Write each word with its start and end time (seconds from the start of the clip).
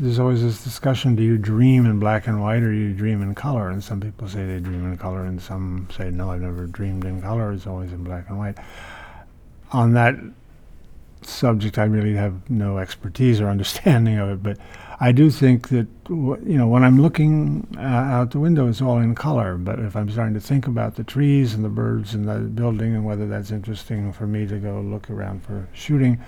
there's 0.00 0.18
always 0.18 0.42
this 0.42 0.64
discussion: 0.64 1.14
Do 1.14 1.22
you 1.22 1.36
dream 1.36 1.84
in 1.84 1.98
black 1.98 2.26
and 2.26 2.40
white, 2.40 2.62
or 2.62 2.72
do 2.72 2.76
you 2.76 2.94
dream 2.94 3.22
in 3.22 3.34
color? 3.34 3.68
And 3.68 3.84
some 3.84 4.00
people 4.00 4.28
say 4.28 4.46
they 4.46 4.58
dream 4.58 4.90
in 4.90 4.96
color, 4.96 5.24
and 5.24 5.40
some 5.40 5.88
say 5.94 6.10
no, 6.10 6.30
I've 6.30 6.40
never 6.40 6.66
dreamed 6.66 7.04
in 7.04 7.20
color. 7.20 7.52
It's 7.52 7.66
always 7.66 7.92
in 7.92 8.02
black 8.02 8.28
and 8.28 8.38
white. 8.38 8.56
On 9.72 9.92
that 9.92 10.16
subject, 11.22 11.78
I 11.78 11.84
really 11.84 12.14
have 12.14 12.48
no 12.48 12.78
expertise 12.78 13.40
or 13.40 13.48
understanding 13.50 14.18
of 14.18 14.30
it, 14.30 14.42
but 14.42 14.58
I 15.00 15.12
do 15.12 15.30
think 15.30 15.68
that 15.68 15.86
you 16.08 16.58
know 16.58 16.66
when 16.66 16.82
I'm 16.82 17.00
looking 17.00 17.68
uh, 17.76 17.80
out 17.80 18.30
the 18.30 18.40
window, 18.40 18.68
it's 18.68 18.80
all 18.80 18.98
in 18.98 19.14
color. 19.14 19.58
But 19.58 19.80
if 19.80 19.96
I'm 19.96 20.10
starting 20.10 20.34
to 20.34 20.40
think 20.40 20.66
about 20.66 20.96
the 20.96 21.04
trees 21.04 21.52
and 21.52 21.62
the 21.62 21.68
birds 21.68 22.14
and 22.14 22.26
the 22.26 22.38
building 22.38 22.94
and 22.94 23.04
whether 23.04 23.26
that's 23.26 23.50
interesting 23.50 24.12
for 24.14 24.26
me 24.26 24.46
to 24.46 24.58
go 24.58 24.80
look 24.80 25.10
around 25.10 25.42
for 25.42 25.68
shooting, 25.74 26.18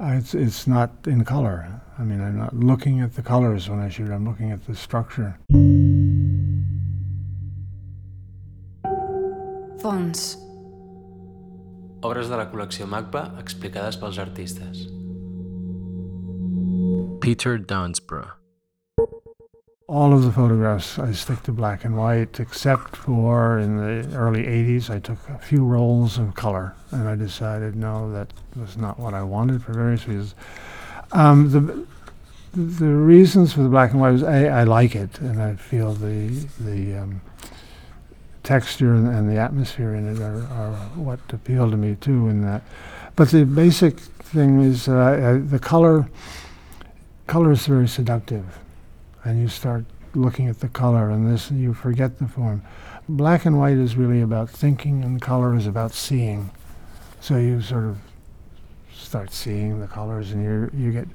uh, 0.00 0.14
it's 0.16 0.34
it's 0.34 0.66
not 0.66 0.90
in 1.06 1.24
color. 1.24 1.82
I 1.96 2.02
mean, 2.02 2.20
I'm 2.20 2.36
not 2.36 2.54
looking 2.56 3.00
at 3.00 3.14
the 3.14 3.22
colors 3.22 3.70
when 3.70 3.78
I 3.78 3.88
shoot. 3.88 4.10
I'm 4.10 4.26
looking 4.26 4.50
at 4.50 4.66
the 4.66 4.74
structure. 4.74 5.38
Fons. 9.80 10.36
Obres 12.02 12.28
de 12.28 12.36
la 12.36 12.46
col·lecció 12.50 12.88
MACBA 12.90 13.38
explicades 13.38 13.96
pels 13.96 14.18
artistes. 14.18 14.88
Peter 17.20 17.58
Downsbrough. 17.58 18.32
All 19.86 20.12
of 20.12 20.24
the 20.24 20.32
photographs 20.32 20.98
I 20.98 21.12
stick 21.12 21.42
to 21.44 21.52
black 21.52 21.84
and 21.84 21.96
white, 21.96 22.40
except 22.40 22.96
for 22.96 23.58
in 23.58 23.76
the 23.76 24.16
early 24.16 24.42
80s, 24.42 24.90
I 24.90 24.98
took 24.98 25.18
a 25.28 25.38
few 25.38 25.64
rolls 25.64 26.18
of 26.18 26.34
color, 26.34 26.74
and 26.90 27.08
I 27.08 27.14
decided 27.14 27.76
no, 27.76 28.10
that 28.12 28.32
was 28.56 28.76
not 28.76 28.98
what 28.98 29.14
I 29.14 29.22
wanted 29.22 29.62
for 29.62 29.74
various 29.74 30.08
reasons. 30.08 30.34
Um, 31.12 31.50
the 31.50 31.86
the 32.54 32.86
reasons 32.86 33.52
for 33.52 33.62
the 33.62 33.68
black 33.68 33.90
and 33.90 34.00
white 34.00 34.12
was 34.12 34.22
a 34.22 34.48
I 34.48 34.64
like 34.64 34.94
it, 34.94 35.18
and 35.18 35.42
I 35.42 35.54
feel 35.56 35.92
the 35.92 36.28
the 36.60 37.02
um, 37.02 37.20
texture 38.42 38.94
and, 38.94 39.08
and, 39.08 39.28
the 39.28 39.38
atmosphere 39.38 39.94
in 39.94 40.14
it 40.14 40.20
are, 40.20 40.42
are, 40.52 40.74
what 40.94 41.18
appeal 41.32 41.70
to 41.70 41.76
me 41.76 41.96
too. 41.96 42.28
In 42.28 42.42
that, 42.42 42.62
but 43.16 43.30
the 43.30 43.44
basic 43.44 43.98
thing 43.98 44.60
is 44.60 44.88
uh, 44.88 45.40
the 45.44 45.58
color 45.58 46.08
color 47.26 47.52
is 47.52 47.66
very 47.66 47.88
seductive, 47.88 48.58
and 49.24 49.40
you 49.40 49.48
start 49.48 49.84
looking 50.14 50.48
at 50.48 50.60
the 50.60 50.68
color 50.68 51.10
and 51.10 51.28
this, 51.28 51.50
and 51.50 51.60
you 51.60 51.74
forget 51.74 52.18
the 52.18 52.28
form. 52.28 52.62
Black 53.08 53.44
and 53.44 53.58
white 53.58 53.76
is 53.76 53.96
really 53.96 54.20
about 54.20 54.48
thinking, 54.48 55.02
and 55.02 55.20
color 55.20 55.56
is 55.56 55.66
about 55.66 55.92
seeing. 55.92 56.50
So 57.20 57.36
you 57.36 57.60
sort 57.60 57.84
of 57.84 57.98
start 59.14 59.30
seeing 59.30 59.78
the 59.78 59.86
colors, 59.86 60.32
and 60.32 60.42
you 60.42 60.68
you 60.76 60.90
get 60.90 61.06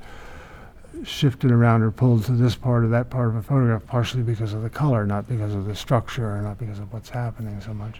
shifted 1.03 1.51
around 1.51 1.81
or 1.81 1.91
pulled 1.91 2.23
to 2.23 2.31
this 2.31 2.55
part 2.55 2.85
or 2.85 2.87
that 2.87 3.09
part 3.09 3.27
of 3.27 3.35
a 3.35 3.43
photograph, 3.43 3.85
partially 3.85 4.23
because 4.23 4.53
of 4.53 4.61
the 4.61 4.69
color, 4.69 5.05
not 5.05 5.27
because 5.27 5.53
of 5.53 5.65
the 5.65 5.75
structure, 5.75 6.33
or 6.33 6.41
not 6.41 6.57
because 6.57 6.79
of 6.79 6.93
what's 6.93 7.09
happening 7.09 7.59
so 7.59 7.73
much. 7.73 7.99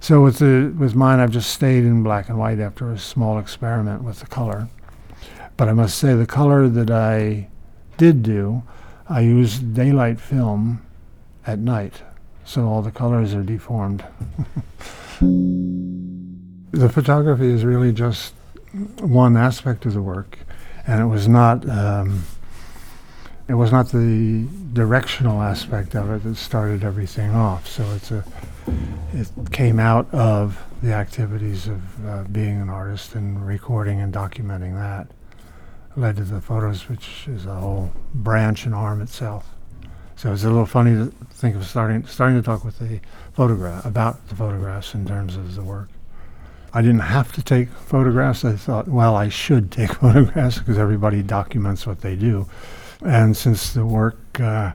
So 0.00 0.20
with 0.20 0.40
the 0.40 0.74
with 0.76 0.96
mine, 0.96 1.20
I've 1.20 1.30
just 1.30 1.54
stayed 1.54 1.84
in 1.84 2.02
black 2.02 2.28
and 2.28 2.40
white 2.40 2.58
after 2.58 2.90
a 2.90 2.98
small 2.98 3.38
experiment 3.38 4.02
with 4.02 4.18
the 4.18 4.26
color. 4.26 4.68
But 5.56 5.68
I 5.68 5.74
must 5.74 5.96
say, 5.96 6.14
the 6.14 6.26
color 6.26 6.68
that 6.68 6.90
I 6.90 7.46
did 7.96 8.24
do, 8.24 8.64
I 9.08 9.20
used 9.20 9.74
daylight 9.74 10.18
film 10.18 10.84
at 11.46 11.60
night, 11.60 12.02
so 12.44 12.66
all 12.66 12.82
the 12.82 12.90
colors 12.90 13.32
are 13.32 13.44
deformed. 13.44 14.04
the 15.20 16.88
photography 16.88 17.46
is 17.46 17.64
really 17.64 17.92
just 17.92 18.34
one 19.00 19.36
aspect 19.36 19.86
of 19.86 19.94
the 19.94 20.02
work, 20.02 20.38
and 20.86 21.00
it 21.00 21.06
was 21.06 21.28
not. 21.28 21.68
Um, 21.68 22.24
it 23.46 23.54
was 23.54 23.70
not 23.70 23.90
the 23.90 24.46
directional 24.72 25.42
aspect 25.42 25.94
of 25.94 26.10
it 26.10 26.22
that 26.24 26.36
started 26.36 26.82
everything 26.82 27.34
off. 27.34 27.66
So 27.68 27.84
it's 27.94 28.10
a, 28.10 28.24
it 29.12 29.28
came 29.52 29.78
out 29.78 30.12
of 30.14 30.64
the 30.82 30.94
activities 30.94 31.66
of 31.66 32.06
uh, 32.06 32.22
being 32.24 32.58
an 32.60 32.70
artist 32.70 33.14
and 33.14 33.46
recording 33.46 34.00
and 34.00 34.14
documenting 34.14 34.74
that 34.76 35.08
led 35.96 36.16
to 36.16 36.24
the 36.24 36.40
photos, 36.40 36.88
which 36.88 37.28
is 37.28 37.46
a 37.46 37.54
whole 37.54 37.92
branch 38.14 38.64
and 38.64 38.74
arm 38.74 39.00
itself. 39.00 39.54
So 40.16 40.32
it's 40.32 40.44
a 40.44 40.48
little 40.48 40.66
funny 40.66 40.94
to 40.94 41.12
think 41.30 41.56
of 41.56 41.66
starting 41.66 42.06
starting 42.06 42.36
to 42.36 42.42
talk 42.42 42.64
with 42.64 42.78
the 42.78 43.00
photograph 43.32 43.84
about 43.84 44.26
the 44.28 44.36
photographs 44.36 44.94
in 44.94 45.06
terms 45.06 45.36
of 45.36 45.54
the 45.54 45.62
work. 45.62 45.88
I 46.74 46.82
didn't 46.82 47.00
have 47.00 47.32
to 47.32 47.42
take 47.42 47.68
photographs. 47.70 48.44
I 48.44 48.56
thought, 48.56 48.88
well, 48.88 49.16
I 49.16 49.28
should 49.28 49.70
take 49.70 49.94
photographs 50.00 50.58
because 50.58 50.76
everybody 50.76 51.22
documents 51.22 51.86
what 51.86 52.00
they 52.00 52.16
do. 52.16 52.48
And 53.04 53.36
since 53.36 53.72
the 53.72 53.86
work, 53.86 54.40
uh, 54.40 54.72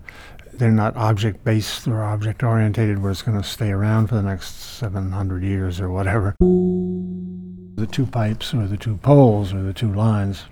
they're 0.53 0.71
not 0.71 0.95
object 0.95 1.43
based 1.43 1.87
or 1.87 2.03
object 2.03 2.41
orientated, 2.41 3.01
where 3.01 3.11
it's 3.11 3.21
going 3.21 3.41
to 3.41 3.47
stay 3.47 3.71
around 3.71 4.07
for 4.07 4.15
the 4.15 4.23
next 4.23 4.55
700 4.55 5.43
years 5.43 5.79
or 5.79 5.89
whatever. 5.89 6.35
The 6.39 7.87
two 7.91 8.05
pipes 8.05 8.53
or 8.53 8.65
the 8.65 8.77
two 8.77 8.97
poles 8.97 9.53
or 9.53 9.61
the 9.61 9.73
two 9.73 9.93
lines 9.93 10.45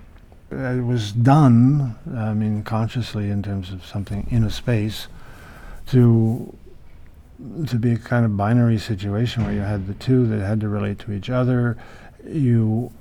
it 0.50 0.84
was 0.84 1.12
done, 1.12 1.96
I 2.14 2.32
mean, 2.32 2.62
consciously 2.62 3.30
in 3.30 3.42
terms 3.42 3.70
of 3.70 3.84
something 3.84 4.26
in 4.30 4.44
a 4.44 4.50
space, 4.50 5.08
to 5.88 6.56
to 7.66 7.76
be 7.76 7.92
a 7.92 7.98
kind 7.98 8.24
of 8.24 8.36
binary 8.36 8.78
situation 8.78 9.44
where 9.44 9.52
you 9.52 9.60
had 9.60 9.86
the 9.86 9.94
two 9.94 10.26
that 10.26 10.40
had 10.40 10.60
to 10.60 10.68
relate 10.68 10.98
to 11.00 11.12
each 11.12 11.30
other. 11.30 11.76
You 12.26 12.92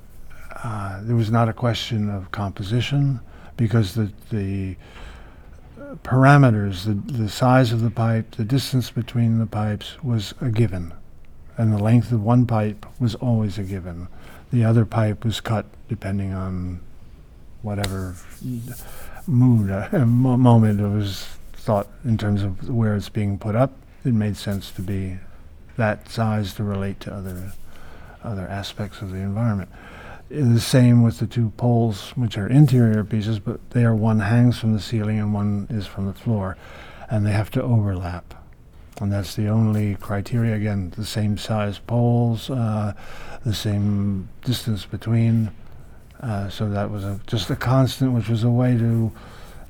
uh, 0.64 1.02
there 1.04 1.16
was 1.16 1.32
not 1.32 1.50
a 1.50 1.54
question 1.54 2.10
of 2.10 2.32
composition 2.32 3.20
because 3.56 3.96
the 3.96 4.12
the 4.30 4.76
parameters, 6.04 6.86
the 6.86 6.94
the 7.12 7.30
size 7.30 7.72
of 7.72 7.82
the 7.82 7.92
pipe, 7.92 8.36
the 8.36 8.46
distance 8.46 8.92
between 8.92 9.40
the 9.40 9.46
pipes 9.46 10.02
was 10.04 10.34
a 10.42 10.50
given, 10.50 10.94
and 11.58 11.74
the 11.74 11.82
length 11.82 12.12
of 12.12 12.24
one 12.24 12.46
pipe 12.46 12.86
was 13.00 13.16
always 13.16 13.58
a 13.58 13.64
given. 13.64 14.08
The 14.52 14.64
other 14.64 14.86
pipe 14.86 15.26
was 15.26 15.42
cut 15.42 15.66
depending 15.90 16.34
on 16.34 16.80
whatever 17.62 18.16
mood, 19.26 19.70
moment 19.94 20.80
it 20.80 20.88
was 20.88 21.28
thought 21.54 21.88
in 22.06 22.18
terms 22.18 22.44
of 22.44 22.70
where 22.70 22.96
it's 22.96 23.10
being 23.10 23.38
put 23.38 23.56
up, 23.56 23.74
it 24.08 24.14
made 24.14 24.38
sense 24.38 24.72
to 24.72 24.82
be 24.82 25.18
that 25.76 26.10
size 26.10 26.54
to 26.56 26.64
relate 26.64 27.00
to 27.02 27.14
other 27.14 27.54
other 28.24 28.48
aspects 28.48 29.02
of 29.02 29.12
the 29.12 29.18
environment. 29.18 29.70
The 30.30 30.60
same 30.60 31.04
with 31.04 31.20
the 31.20 31.28
two 31.28 31.52
poles, 31.52 32.10
which 32.16 32.38
are 32.38 32.48
interior 32.48 33.04
pieces, 33.04 33.40
but 33.40 33.70
they 33.70 33.86
are 33.86 33.96
one 33.96 34.20
hangs 34.20 34.60
from 34.60 34.74
the 34.74 34.82
ceiling 34.82 35.20
and 35.20 35.34
one 35.34 35.68
is 35.70 35.88
from 35.88 36.08
the 36.08 36.14
floor, 36.14 36.58
and 37.10 37.26
they 37.26 37.32
have 37.32 37.52
to 37.52 37.64
overlap. 37.64 38.34
And 39.00 39.14
that's 39.14 39.36
the 39.36 39.48
only 39.48 39.96
criteria. 39.96 40.56
Again, 40.56 40.92
the 40.98 41.06
same 41.06 41.38
size 41.38 41.78
poles, 41.78 42.50
uh, 42.50 42.94
the 43.46 43.54
same 43.54 44.28
distance 44.42 44.86
between 44.86 45.52
uh, 46.22 46.50
so 46.50 46.70
that 46.70 46.90
was 46.90 47.04
a, 47.04 47.20
just 47.28 47.50
a 47.50 47.56
constant, 47.56 48.12
which 48.12 48.28
was 48.28 48.44
a 48.44 48.50
way 48.50 48.78
to 48.78 49.12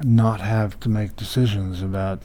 not 0.04 0.40
have 0.40 0.80
to 0.80 0.90
make 0.90 1.16
decisions 1.16 1.82
about 1.82 2.22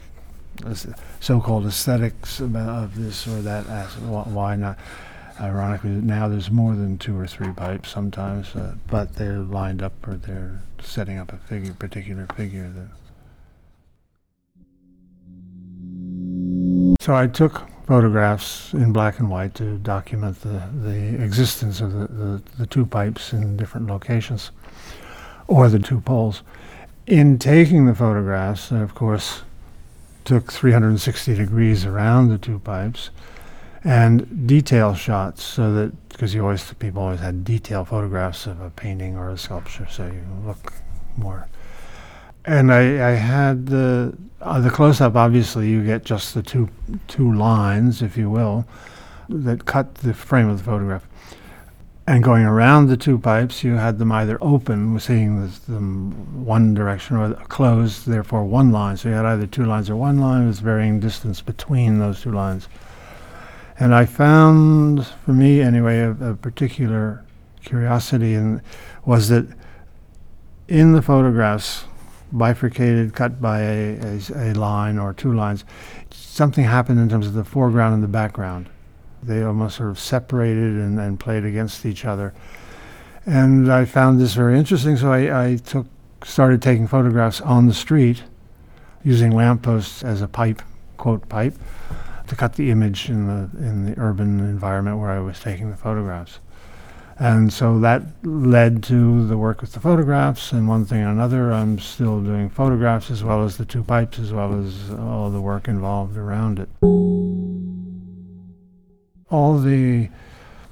so-called 1.20 1.66
aesthetics 1.66 2.40
of 2.40 2.96
this 2.96 3.26
or 3.26 3.40
that. 3.42 3.64
Why 3.64 4.56
not? 4.56 4.78
Ironically, 5.40 5.90
now 5.90 6.28
there's 6.28 6.50
more 6.50 6.74
than 6.74 6.98
two 6.98 7.18
or 7.18 7.26
three 7.26 7.52
pipes 7.52 7.90
sometimes, 7.90 8.54
uh, 8.54 8.74
but 8.86 9.16
they're 9.16 9.38
lined 9.38 9.82
up 9.82 10.06
or 10.06 10.14
they're 10.14 10.60
setting 10.80 11.18
up 11.18 11.32
a 11.32 11.38
figure, 11.38 11.72
particular 11.72 12.26
figure. 12.36 12.68
That 12.68 12.88
so 17.00 17.16
I 17.16 17.26
took 17.26 17.62
photographs 17.86 18.72
in 18.74 18.92
black 18.92 19.18
and 19.18 19.28
white 19.28 19.54
to 19.56 19.76
document 19.78 20.40
the, 20.42 20.62
the 20.72 21.20
existence 21.22 21.80
of 21.80 21.92
the, 21.92 22.06
the, 22.06 22.42
the 22.58 22.66
two 22.66 22.86
pipes 22.86 23.32
in 23.32 23.56
different 23.56 23.88
locations 23.88 24.52
or 25.48 25.68
the 25.68 25.80
two 25.80 26.00
poles. 26.00 26.42
In 27.06 27.38
taking 27.38 27.86
the 27.86 27.94
photographs, 27.94 28.70
of 28.70 28.94
course, 28.94 29.42
took 30.24 30.52
360 30.52 31.34
degrees 31.34 31.84
around 31.84 32.28
the 32.28 32.38
two 32.38 32.58
pipes 32.58 33.10
and 33.84 34.46
detail 34.46 34.94
shots 34.94 35.42
so 35.42 35.72
that 35.74 36.08
because 36.08 36.34
you 36.34 36.42
always 36.42 36.72
people 36.74 37.02
always 37.02 37.20
had 37.20 37.44
detail 37.44 37.84
photographs 37.84 38.46
of 38.46 38.60
a 38.60 38.70
painting 38.70 39.16
or 39.16 39.30
a 39.30 39.38
sculpture 39.38 39.86
so 39.90 40.06
you 40.06 40.24
look 40.44 40.72
more 41.16 41.48
and 42.44 42.72
I, 42.72 43.10
I 43.10 43.14
had 43.14 43.66
the 43.66 44.16
uh, 44.40 44.60
the 44.60 44.70
close 44.70 45.00
up. 45.00 45.14
Obviously, 45.14 45.68
you 45.68 45.84
get 45.84 46.04
just 46.04 46.34
the 46.34 46.42
two 46.42 46.68
two 47.08 47.32
lines, 47.32 48.02
if 48.02 48.16
you 48.16 48.28
will, 48.30 48.66
that 49.28 49.64
cut 49.64 49.96
the 49.96 50.14
frame 50.14 50.48
of 50.48 50.58
the 50.58 50.64
photograph. 50.64 51.06
And 52.04 52.24
going 52.24 52.44
around 52.44 52.88
the 52.88 52.96
two 52.96 53.16
pipes, 53.16 53.62
you 53.62 53.74
had 53.74 53.98
them 53.98 54.10
either 54.10 54.36
open, 54.40 54.98
seeing 54.98 55.48
them 55.68 56.44
one 56.44 56.74
direction, 56.74 57.16
or 57.16 57.34
closed, 57.34 58.06
therefore 58.06 58.44
one 58.44 58.72
line. 58.72 58.96
So 58.96 59.08
you 59.08 59.14
had 59.14 59.24
either 59.24 59.46
two 59.46 59.64
lines 59.64 59.88
or 59.88 59.94
one 59.94 60.18
line 60.18 60.48
with 60.48 60.58
varying 60.58 60.98
distance 60.98 61.40
between 61.40 62.00
those 62.00 62.20
two 62.22 62.32
lines. 62.32 62.68
And 63.78 63.94
I 63.94 64.06
found, 64.06 65.06
for 65.06 65.32
me 65.32 65.60
anyway, 65.60 66.00
a, 66.00 66.10
a 66.10 66.34
particular 66.34 67.24
curiosity 67.64 68.34
in, 68.34 68.62
was 69.04 69.28
that 69.28 69.46
in 70.66 70.92
the 70.92 71.02
photographs 71.02 71.84
bifurcated, 72.32 73.14
cut 73.14 73.40
by 73.40 73.60
a 73.60 74.52
line 74.54 74.98
or 74.98 75.12
two 75.12 75.32
lines. 75.32 75.64
Something 76.10 76.64
happened 76.64 76.98
in 76.98 77.08
terms 77.08 77.26
of 77.26 77.34
the 77.34 77.44
foreground 77.44 77.94
and 77.94 78.02
the 78.02 78.08
background. 78.08 78.68
They 79.22 79.42
almost 79.42 79.76
sort 79.76 79.90
of 79.90 79.98
separated 79.98 80.74
and, 80.74 80.98
and 80.98 81.18
played 81.18 81.44
against 81.44 81.86
each 81.86 82.04
other. 82.04 82.34
And 83.24 83.72
I 83.72 83.84
found 83.84 84.20
this 84.20 84.34
very 84.34 84.58
interesting, 84.58 84.96
so 84.96 85.12
I, 85.12 85.46
I 85.46 85.56
took 85.56 85.86
started 86.24 86.62
taking 86.62 86.86
photographs 86.86 87.40
on 87.40 87.66
the 87.66 87.74
street 87.74 88.22
using 89.04 89.32
lampposts 89.32 90.04
as 90.04 90.22
a 90.22 90.28
pipe, 90.28 90.62
quote 90.96 91.28
pipe, 91.28 91.54
to 92.28 92.36
cut 92.36 92.54
the 92.54 92.70
image 92.70 93.08
in 93.08 93.26
the 93.26 93.50
in 93.58 93.84
the 93.84 93.94
urban 94.00 94.40
environment 94.40 94.98
where 94.98 95.10
I 95.10 95.20
was 95.20 95.40
taking 95.40 95.70
the 95.70 95.76
photographs. 95.76 96.40
And 97.18 97.52
so 97.52 97.78
that 97.80 98.02
led 98.24 98.82
to 98.84 99.26
the 99.26 99.36
work 99.36 99.60
with 99.60 99.72
the 99.72 99.80
photographs, 99.80 100.50
and 100.50 100.66
one 100.66 100.84
thing 100.84 101.02
and 101.02 101.10
another. 101.10 101.52
I'm 101.52 101.78
still 101.78 102.20
doing 102.20 102.48
photographs 102.48 103.10
as 103.10 103.22
well 103.22 103.44
as 103.44 103.56
the 103.56 103.64
two 103.64 103.84
pipes, 103.84 104.18
as 104.18 104.32
well 104.32 104.54
as 104.54 104.90
all 104.90 105.30
the 105.30 105.40
work 105.40 105.68
involved 105.68 106.16
around 106.16 106.58
it. 106.58 107.61
All 109.32 109.58
the, 109.58 110.10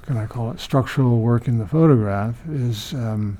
can 0.03 0.17
I 0.17 0.27
call 0.27 0.51
it, 0.51 0.59
structural 0.59 1.19
work 1.19 1.47
in 1.47 1.57
the 1.57 1.67
photograph 1.67 2.35
is 2.47 2.93
um, 2.93 3.39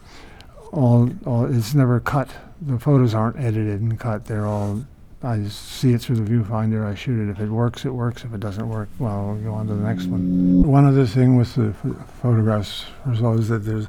all, 0.72 1.12
all. 1.28 1.46
It's 1.46 1.76
never 1.76 2.00
cut. 2.00 2.30
The 2.60 2.80
photos 2.80 3.14
aren't 3.14 3.38
edited 3.38 3.82
and 3.82 4.00
cut. 4.00 4.26
They're 4.26 4.48
all. 4.48 4.84
I 5.24 5.44
see 5.44 5.94
it 5.94 6.02
through 6.02 6.16
the 6.16 6.30
viewfinder. 6.32 6.84
I 6.84 6.96
shoot 6.96 7.22
it. 7.22 7.30
If 7.30 7.40
it 7.40 7.50
works, 7.50 7.86
it 7.86 7.92
works. 7.92 8.26
If 8.26 8.34
it 8.34 8.40
doesn't 8.40 8.68
work, 8.68 8.90
well, 8.98 9.28
we'll 9.28 9.44
go 9.44 9.54
on 9.54 9.68
to 9.68 9.76
the 9.76 9.84
next 9.84 10.08
one. 10.08 10.64
One 10.64 10.86
other 10.86 11.06
thing 11.06 11.38
with 11.38 11.54
the 11.54 11.76
ph- 11.84 11.94
photographs 12.20 12.86
is 13.08 13.48
that 13.50 13.60
there's 13.60 13.88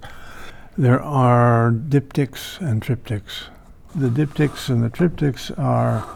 there 0.76 1.02
are 1.02 1.70
diptychs 1.70 2.60
and 2.60 2.82
triptychs. 2.82 3.44
The 3.94 4.08
diptychs 4.08 4.68
and 4.68 4.82
the 4.82 4.90
triptychs 4.90 5.58
are 5.58 6.06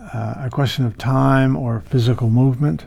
uh, 0.00 0.34
a 0.38 0.50
question 0.50 0.84
of 0.84 0.98
time 0.98 1.56
or 1.56 1.80
physical 1.80 2.28
movement 2.28 2.86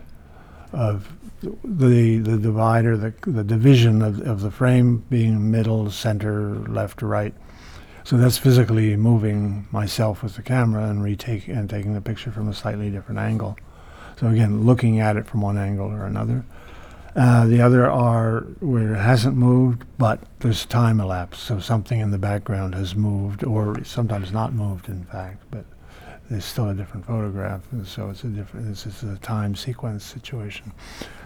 of 0.74 1.15
the 1.64 2.18
the 2.18 2.38
divider, 2.38 2.98
the 2.98 3.14
the 3.26 3.44
division 3.44 4.02
of, 4.02 4.22
of 4.22 4.42
the 4.42 4.52
frame 4.52 5.04
being 5.10 5.52
middle, 5.52 5.92
center, 5.92 6.56
left, 6.68 7.02
right. 7.02 7.34
So 8.04 8.18
that's 8.18 8.38
physically 8.38 8.96
moving 8.96 9.68
myself 9.72 10.22
with 10.22 10.36
the 10.36 10.44
camera 10.44 10.86
and 10.90 11.04
retake 11.04 11.48
and 11.48 11.70
taking 11.70 11.94
the 11.94 12.02
picture 12.02 12.32
from 12.32 12.48
a 12.48 12.54
slightly 12.54 12.92
different 12.92 13.20
angle. 13.20 13.58
So 14.20 14.28
again, 14.28 14.66
looking 14.66 15.00
at 15.00 15.18
it 15.18 15.26
from 15.26 15.42
one 15.42 15.58
angle 15.58 15.88
or 15.88 16.06
another. 16.06 16.46
Uh, 17.16 17.48
the 17.48 17.62
other 17.62 17.90
are 17.90 18.42
where 18.60 18.94
it 18.94 19.00
hasn't 19.00 19.38
moved, 19.38 19.86
but 19.98 20.20
there's 20.40 20.66
time 20.66 21.00
elapsed. 21.00 21.42
So 21.42 21.60
something 21.60 22.00
in 22.00 22.12
the 22.12 22.18
background 22.18 22.76
has 22.76 22.94
moved, 22.94 23.44
or 23.46 23.84
sometimes 23.86 24.34
not 24.34 24.54
moved, 24.54 24.90
in 24.90 25.06
fact, 25.06 25.44
but 25.50 25.66
there's 26.30 26.46
still 26.46 26.70
a 26.70 26.74
different 26.74 27.06
photograph. 27.06 27.62
And 27.72 27.86
so 27.88 28.10
it's 28.10 28.24
a 28.24 28.28
different. 28.28 28.68
This 28.68 28.86
is 28.86 29.04
a 29.04 29.18
time 29.18 29.56
sequence 29.56 30.04
situation. 30.04 30.72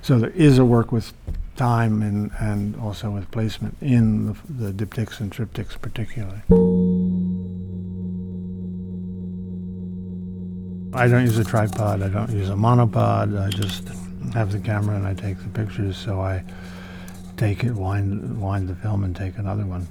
So 0.02 0.20
there 0.20 0.32
is 0.32 0.58
a 0.58 0.66
work 0.66 0.92
with 0.92 1.14
time 1.56 2.02
and, 2.02 2.32
and 2.40 2.76
also 2.78 3.10
with 3.12 3.30
placement 3.32 3.76
in 3.82 4.28
the, 4.28 4.72
the 4.72 4.86
diptychs 4.86 5.20
and 5.20 5.32
triptychs 5.32 5.80
particularly. 5.82 6.42
I 10.92 11.08
don't 11.08 11.24
use 11.24 11.38
a 11.38 11.44
tripod. 11.44 12.02
I 12.02 12.10
don't 12.10 12.32
use 12.32 12.50
a 12.50 12.54
monopod. 12.54 13.40
I 13.40 13.50
just 13.50 13.88
have 14.34 14.52
the 14.52 14.60
camera 14.60 14.96
and 14.96 15.06
I 15.06 15.14
take 15.14 15.38
the 15.38 15.50
pictures. 15.50 15.98
So 15.98 16.20
I 16.20 16.44
take 17.38 17.64
it, 17.64 17.74
wind, 17.74 18.42
wind 18.42 18.68
the 18.68 18.76
film, 18.76 19.04
and 19.04 19.16
take 19.16 19.38
another 19.38 19.66
one. 19.66 19.88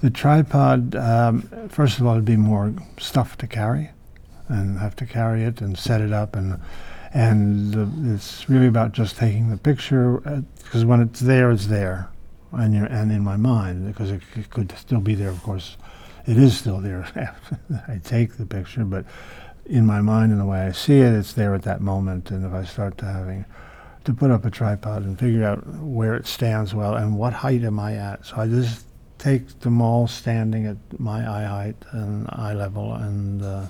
The 0.00 0.10
tripod, 0.10 0.94
um, 0.96 1.42
first 1.68 1.98
of 1.98 2.06
all, 2.06 2.12
it'd 2.12 2.24
be 2.24 2.36
more 2.36 2.74
stuff 2.98 3.38
to 3.38 3.46
carry, 3.46 3.90
and 4.48 4.78
have 4.78 4.96
to 4.96 5.06
carry 5.06 5.44
it 5.44 5.60
and 5.60 5.78
set 5.78 6.00
it 6.00 6.12
up, 6.12 6.36
and 6.36 6.60
and 7.12 7.72
the, 7.72 8.14
it's 8.14 8.48
really 8.50 8.66
about 8.66 8.92
just 8.92 9.16
taking 9.16 9.48
the 9.48 9.56
picture 9.56 10.18
because 10.64 10.84
when 10.84 11.00
it's 11.00 11.20
there, 11.20 11.50
it's 11.50 11.66
there, 11.66 12.10
and 12.52 12.74
you're, 12.74 12.86
and 12.86 13.12
in 13.12 13.22
my 13.22 13.36
mind 13.36 13.86
because 13.86 14.10
it, 14.10 14.20
it 14.34 14.50
could 14.50 14.72
still 14.76 15.00
be 15.00 15.14
there. 15.14 15.30
Of 15.30 15.42
course, 15.42 15.76
it 16.26 16.36
is 16.36 16.58
still 16.58 16.80
there. 16.80 17.06
I 17.88 17.98
take 18.02 18.36
the 18.36 18.46
picture, 18.46 18.84
but 18.84 19.04
in 19.66 19.86
my 19.86 20.00
mind 20.00 20.32
and 20.32 20.40
the 20.40 20.44
way 20.44 20.60
I 20.60 20.72
see 20.72 21.00
it, 21.00 21.12
it's 21.14 21.32
there 21.32 21.54
at 21.54 21.62
that 21.62 21.80
moment. 21.80 22.30
And 22.30 22.44
if 22.44 22.52
I 22.52 22.64
start 22.64 22.98
to 22.98 23.06
having 23.06 23.44
to 24.04 24.12
put 24.12 24.30
up 24.30 24.44
a 24.44 24.50
tripod 24.50 25.02
and 25.04 25.18
figure 25.18 25.44
out 25.44 25.66
where 25.66 26.14
it 26.14 26.26
stands 26.26 26.74
well 26.74 26.94
and 26.94 27.16
what 27.16 27.32
height 27.32 27.62
am 27.62 27.78
I 27.78 27.94
at, 27.94 28.26
so 28.26 28.36
I 28.36 28.48
just 28.48 28.84
take 29.24 29.60
them 29.60 29.80
all 29.80 30.06
standing 30.06 30.66
at 30.66 30.76
my 31.00 31.26
eye 31.26 31.44
height 31.44 31.76
and 31.92 32.28
eye 32.28 32.52
level 32.52 32.92
and 32.92 33.42
uh, 33.42 33.64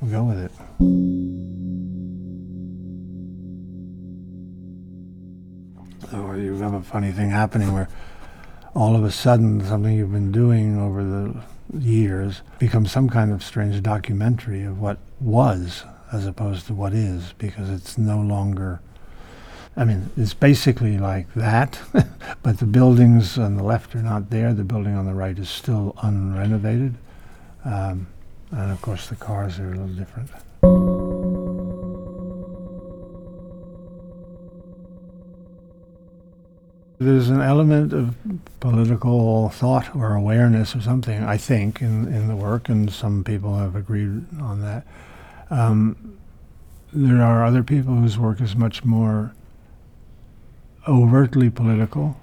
we 0.00 0.10
go 0.10 0.24
with 0.24 0.38
it. 0.38 0.50
Or 6.12 6.36
you 6.36 6.56
have 6.56 6.74
a 6.74 6.82
funny 6.82 7.12
thing 7.12 7.30
happening 7.30 7.72
where 7.72 7.88
all 8.74 8.96
of 8.96 9.04
a 9.04 9.12
sudden 9.12 9.64
something 9.64 9.96
you've 9.96 10.10
been 10.10 10.32
doing 10.32 10.80
over 10.80 11.04
the 11.04 11.40
years 11.78 12.42
becomes 12.58 12.90
some 12.90 13.08
kind 13.08 13.32
of 13.32 13.44
strange 13.44 13.80
documentary 13.84 14.64
of 14.64 14.80
what 14.80 14.98
was 15.20 15.84
as 16.10 16.26
opposed 16.26 16.66
to 16.66 16.74
what 16.74 16.92
is 16.92 17.34
because 17.38 17.70
it's 17.70 17.96
no 17.96 18.18
longer 18.18 18.80
I 19.78 19.84
mean, 19.84 20.10
it's 20.16 20.34
basically 20.34 20.98
like 20.98 21.32
that, 21.34 21.78
but 22.42 22.58
the 22.58 22.66
buildings 22.66 23.38
on 23.38 23.54
the 23.54 23.62
left 23.62 23.94
are 23.94 24.02
not 24.02 24.28
there. 24.28 24.52
The 24.52 24.64
building 24.64 24.96
on 24.96 25.06
the 25.06 25.14
right 25.14 25.38
is 25.38 25.48
still 25.48 25.94
unrenovated. 26.02 26.94
Um, 27.64 28.08
and 28.50 28.72
of 28.72 28.82
course, 28.82 29.06
the 29.06 29.14
cars 29.14 29.60
are 29.60 29.68
a 29.68 29.76
little 29.76 29.86
different. 29.86 30.30
There's 36.98 37.28
an 37.30 37.40
element 37.40 37.92
of 37.92 38.16
political 38.58 39.50
thought 39.50 39.94
or 39.94 40.16
awareness 40.16 40.74
or 40.74 40.80
something, 40.80 41.22
I 41.22 41.36
think, 41.36 41.80
in, 41.80 42.12
in 42.12 42.26
the 42.26 42.34
work, 42.34 42.68
and 42.68 42.92
some 42.92 43.22
people 43.22 43.56
have 43.56 43.76
agreed 43.76 44.26
on 44.40 44.60
that. 44.62 44.84
Um, 45.50 46.18
there 46.92 47.22
are 47.22 47.44
other 47.44 47.62
people 47.62 47.94
whose 47.94 48.18
work 48.18 48.40
is 48.40 48.56
much 48.56 48.84
more 48.84 49.32
overtly 50.88 51.50
political. 51.50 52.16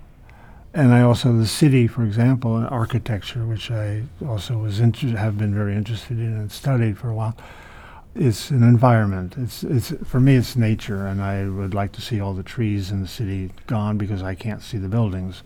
And 0.74 0.94
I 0.94 1.02
also, 1.02 1.32
the 1.32 1.48
city, 1.48 1.88
for 1.88 2.04
example, 2.04 2.58
and 2.58 2.68
architecture, 2.68 3.46
which 3.46 3.72
I 3.72 4.04
also 4.28 4.58
was 4.58 4.82
inter- 4.82 5.16
have 5.16 5.38
been 5.38 5.54
very 5.54 5.74
interested 5.76 6.18
in 6.20 6.34
and 6.34 6.52
studied 6.52 6.98
for 6.98 7.10
a 7.10 7.14
while, 7.14 7.38
it's 8.14 8.50
an 8.50 8.64
environment. 8.64 9.36
It's, 9.38 9.64
it's, 9.64 9.94
for 10.06 10.20
me, 10.20 10.36
it's 10.36 10.56
nature, 10.56 11.06
and 11.06 11.22
I 11.22 11.48
would 11.48 11.74
like 11.74 11.94
to 11.94 12.02
see 12.02 12.20
all 12.20 12.34
the 12.34 12.44
trees 12.44 12.92
in 12.92 13.02
the 13.02 13.08
city 13.08 13.52
gone 13.68 13.98
because 13.98 14.22
I 14.24 14.36
can't 14.36 14.62
see 14.62 14.78
the 14.78 14.90
buildings. 14.90 15.44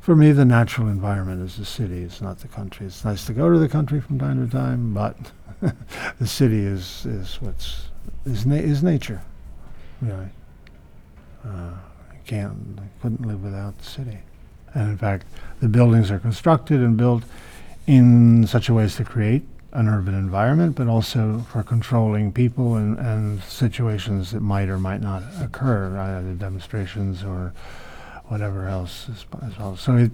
For 0.00 0.14
me, 0.14 0.30
the 0.32 0.44
natural 0.44 0.88
environment 0.88 1.42
is 1.42 1.56
the 1.56 1.64
city, 1.64 2.02
it's 2.02 2.20
not 2.20 2.38
the 2.38 2.48
country. 2.48 2.86
It's 2.86 3.04
nice 3.04 3.26
to 3.26 3.32
go 3.32 3.52
to 3.52 3.58
the 3.58 3.68
country 3.68 4.00
from 4.00 4.18
time 4.18 4.44
to 4.46 4.50
time, 4.50 4.94
but 4.94 5.16
the 6.18 6.26
city 6.26 6.60
is, 6.60 7.04
is 7.04 7.38
what's, 7.40 7.88
is, 8.24 8.46
na- 8.46 8.54
is 8.54 8.82
nature, 8.82 9.22
really. 10.00 10.28
Uh, 11.44 11.72
can't 12.28 12.78
I 12.78 13.02
couldn't 13.02 13.26
live 13.26 13.42
without 13.42 13.76
the 13.78 13.84
city. 13.84 14.18
And 14.74 14.90
in 14.90 14.98
fact, 14.98 15.26
the 15.60 15.68
buildings 15.68 16.10
are 16.10 16.18
constructed 16.18 16.80
and 16.80 16.96
built 16.96 17.24
in 17.86 18.46
such 18.46 18.68
a 18.68 18.74
way 18.74 18.84
as 18.84 18.96
to 18.96 19.04
create 19.04 19.42
an 19.72 19.88
urban 19.88 20.14
environment, 20.14 20.76
but 20.76 20.86
also 20.86 21.44
for 21.50 21.62
controlling 21.62 22.32
people 22.32 22.76
and, 22.76 22.98
and 22.98 23.42
situations 23.42 24.30
that 24.32 24.40
might 24.40 24.68
or 24.68 24.78
might 24.78 25.00
not 25.00 25.22
occur, 25.40 25.96
either 25.98 26.34
demonstrations 26.34 27.24
or 27.24 27.52
whatever 28.26 28.68
else 28.68 29.08
as, 29.08 29.24
as 29.42 29.58
well. 29.58 29.76
So 29.76 29.96
it, 29.96 30.10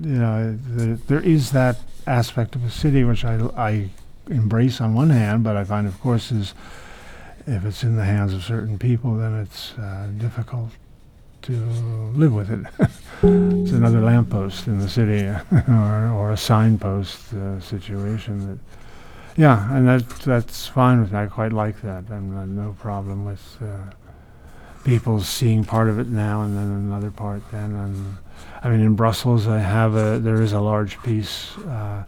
you 0.00 0.18
know, 0.18 0.58
the, 0.74 0.98
there 1.06 1.20
is 1.20 1.52
that 1.52 1.78
aspect 2.06 2.56
of 2.56 2.64
a 2.64 2.70
city 2.70 3.04
which 3.04 3.24
I, 3.24 3.34
I 3.56 3.90
embrace 4.28 4.80
on 4.80 4.94
one 4.94 5.10
hand, 5.10 5.44
but 5.44 5.56
I 5.56 5.62
find, 5.62 5.86
of 5.86 6.00
course, 6.00 6.32
is 6.32 6.52
if 7.46 7.64
it's 7.64 7.84
in 7.84 7.96
the 7.96 8.04
hands 8.04 8.32
of 8.32 8.42
certain 8.42 8.76
people, 8.76 9.16
then 9.16 9.38
it's 9.38 9.72
uh, 9.78 10.08
difficult 10.18 10.70
to 11.46 11.52
live 12.14 12.34
with 12.34 12.50
it. 12.50 12.66
it's 13.22 13.72
another 13.72 14.00
lamppost 14.00 14.66
in 14.66 14.78
the 14.78 14.88
city, 14.88 15.26
or, 15.68 16.10
or 16.10 16.32
a 16.32 16.36
signpost 16.36 17.32
uh, 17.34 17.60
situation. 17.60 18.48
That, 18.48 18.58
yeah, 19.36 19.74
and 19.76 19.86
that 19.86 20.08
that's 20.20 20.66
fine 20.66 21.00
with 21.00 21.12
me. 21.12 21.18
I 21.18 21.26
quite 21.26 21.52
like 21.52 21.82
that. 21.82 22.04
I'm 22.10 22.34
not, 22.34 22.48
no 22.48 22.74
problem 22.80 23.24
with 23.24 23.58
uh, 23.62 23.92
people 24.84 25.20
seeing 25.20 25.64
part 25.64 25.88
of 25.88 25.98
it 25.98 26.08
now 26.08 26.42
and 26.42 26.56
then 26.56 26.64
another 26.64 27.10
part 27.10 27.42
then. 27.52 27.74
And 27.74 28.16
I 28.62 28.70
mean, 28.70 28.80
in 28.80 28.94
Brussels, 28.94 29.46
I 29.46 29.58
have 29.58 29.94
a 29.94 30.18
there 30.18 30.42
is 30.42 30.52
a 30.52 30.60
large 30.60 31.00
piece. 31.02 31.56
Uh, 31.58 32.04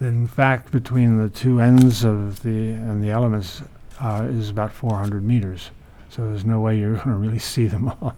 in 0.00 0.26
fact, 0.26 0.70
between 0.70 1.18
the 1.18 1.28
two 1.28 1.60
ends 1.60 2.04
of 2.04 2.42
the 2.42 2.70
and 2.70 3.02
the 3.02 3.10
elements 3.10 3.62
uh, 4.00 4.26
is 4.28 4.50
about 4.50 4.72
400 4.72 5.24
meters. 5.24 5.70
So 6.10 6.28
there's 6.28 6.44
no 6.44 6.60
way 6.60 6.78
you're 6.78 6.94
going 7.04 7.08
to 7.08 7.14
really 7.14 7.38
see 7.38 7.66
them 7.66 7.88
all. 7.88 8.14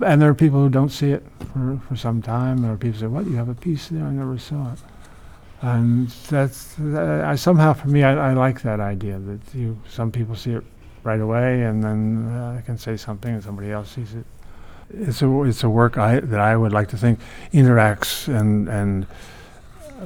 And 0.00 0.20
there 0.22 0.30
are 0.30 0.34
people 0.34 0.60
who 0.60 0.68
don't 0.68 0.90
see 0.90 1.10
it 1.10 1.24
for, 1.52 1.80
for 1.88 1.96
some 1.96 2.22
time. 2.22 2.62
There 2.62 2.72
are 2.72 2.76
people 2.76 3.00
who 3.00 3.00
say, 3.00 3.06
"What? 3.06 3.26
You 3.26 3.36
have 3.36 3.48
a 3.48 3.54
piece 3.54 3.88
there? 3.88 4.04
I 4.04 4.10
never 4.10 4.38
saw 4.38 4.72
it." 4.72 4.78
And 5.60 6.08
that's 6.28 6.74
that, 6.78 7.24
I 7.24 7.34
somehow 7.34 7.72
for 7.72 7.88
me 7.88 8.04
I, 8.04 8.30
I 8.30 8.32
like 8.34 8.62
that 8.62 8.78
idea 8.78 9.18
that 9.18 9.40
you 9.54 9.80
some 9.88 10.12
people 10.12 10.36
see 10.36 10.52
it 10.52 10.64
right 11.02 11.20
away 11.20 11.62
and 11.62 11.82
then 11.82 12.28
uh, 12.28 12.58
I 12.58 12.62
can 12.62 12.78
say 12.78 12.96
something 12.96 13.34
and 13.34 13.42
somebody 13.42 13.72
else 13.72 13.90
sees 13.90 14.14
it. 14.14 14.24
It's 14.90 15.20
a 15.20 15.42
it's 15.42 15.64
a 15.64 15.68
work 15.68 15.98
I 15.98 16.20
that 16.20 16.40
I 16.40 16.56
would 16.56 16.72
like 16.72 16.88
to 16.90 16.96
think 16.96 17.18
interacts 17.52 18.28
and 18.28 18.68
and 18.68 19.06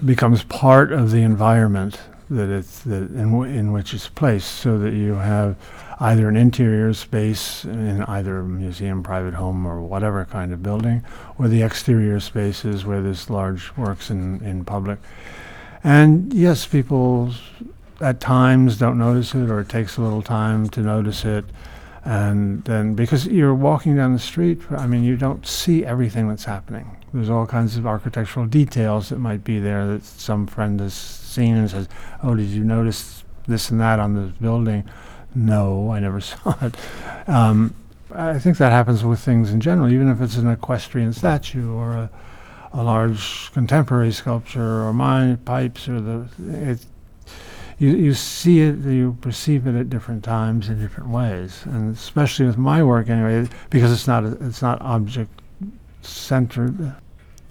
becomes 0.07 0.43
part 0.45 0.91
of 0.91 1.11
the 1.11 1.23
environment 1.23 2.01
that 2.31 2.49
it's 2.49 2.81
that 2.81 3.11
in, 3.11 3.31
w- 3.31 3.53
in 3.53 3.73
which 3.73 3.95
it's 3.95 4.09
placed 4.09 4.51
so 4.51 4.79
that 4.79 4.93
you 4.93 5.15
have 5.15 5.57
either 6.01 6.29
an 6.29 6.37
interior 6.37 6.93
space 6.93 7.65
in 7.65 8.03
either 8.03 8.39
a 8.39 8.45
museum, 8.45 9.03
private 9.03 9.35
home, 9.35 9.67
or 9.67 9.81
whatever 9.81 10.25
kind 10.25 10.53
of 10.53 10.63
building, 10.63 11.05
or 11.39 11.49
the 11.49 11.63
exterior 11.63 12.19
spaces 12.19 12.85
where 12.85 13.01
this 13.01 13.31
large 13.31 13.77
works 13.77 14.11
in, 14.11 14.43
in 14.43 14.65
public. 14.65 14.99
And 15.85 16.33
yes, 16.35 16.67
people 16.67 17.33
at 18.01 18.21
times 18.21 18.79
don't 18.79 18.99
notice 18.99 19.35
it, 19.35 19.49
or 19.49 19.61
it 19.61 19.69
takes 19.69 19.97
a 19.97 20.01
little 20.01 20.23
time 20.23 20.69
to 20.71 20.81
notice 20.81 21.25
it. 21.25 21.45
And 22.05 22.65
then, 22.65 22.95
because 22.95 23.27
you're 23.29 23.55
walking 23.55 23.95
down 23.95 24.13
the 24.13 24.19
street, 24.19 24.61
I 24.73 24.89
mean, 24.89 25.05
you 25.05 25.17
don't 25.17 25.47
see 25.47 25.85
everything 25.85 26.29
that's 26.29 26.45
happening. 26.45 26.97
There's 27.15 27.31
all 27.31 27.47
kinds 27.47 27.77
of 27.77 27.87
architectural 27.87 28.47
details 28.47 29.11
that 29.11 29.19
might 29.19 29.45
be 29.45 29.61
there 29.61 29.87
that 29.87 30.03
some 30.03 30.49
friend 30.49 30.81
has 30.81 30.95
and 31.39 31.71
says, 31.71 31.89
Oh, 32.23 32.35
did 32.35 32.49
you 32.49 32.65
notice 32.65 33.25
this 33.47 33.71
and 33.71 33.81
that 33.81 33.99
on 33.99 34.15
this 34.15 34.33
building? 34.41 34.85
No, 35.35 35.91
I 35.91 36.01
never 36.01 36.21
saw 36.21 36.55
it. 36.63 36.75
Um, 37.29 37.75
I 38.15 38.39
think 38.39 38.59
that 38.59 38.73
happens 38.73 39.05
with 39.05 39.21
things 39.21 39.53
in 39.53 39.61
general, 39.61 39.91
even 39.91 40.09
if 40.09 40.21
it's 40.21 40.37
an 40.37 40.51
equestrian 40.51 41.13
statue 41.13 41.73
or 41.73 41.93
a, 41.95 42.11
a 42.73 42.83
large 42.83 43.51
contemporary 43.53 44.13
sculpture 44.13 44.83
or 44.83 44.93
mine 44.93 45.39
pipes 45.39 45.89
or 45.89 46.01
the 46.01 46.29
it, 46.47 46.85
you 47.79 47.91
you 47.91 48.15
see 48.15 48.61
it, 48.61 48.79
you 48.79 49.17
perceive 49.21 49.67
it 49.67 49.75
at 49.75 49.91
different 49.91 50.23
times 50.23 50.69
in 50.69 50.81
different 50.81 51.11
ways, 51.11 51.63
and 51.65 51.95
especially 51.95 52.47
with 52.47 52.59
my 52.59 52.83
work 52.83 53.09
anyway, 53.09 53.49
because 53.71 53.93
it's 53.93 54.07
not 54.07 54.25
a, 54.25 54.33
it's 54.47 54.63
not 54.63 54.81
object 54.83 55.31
centered, 56.03 56.95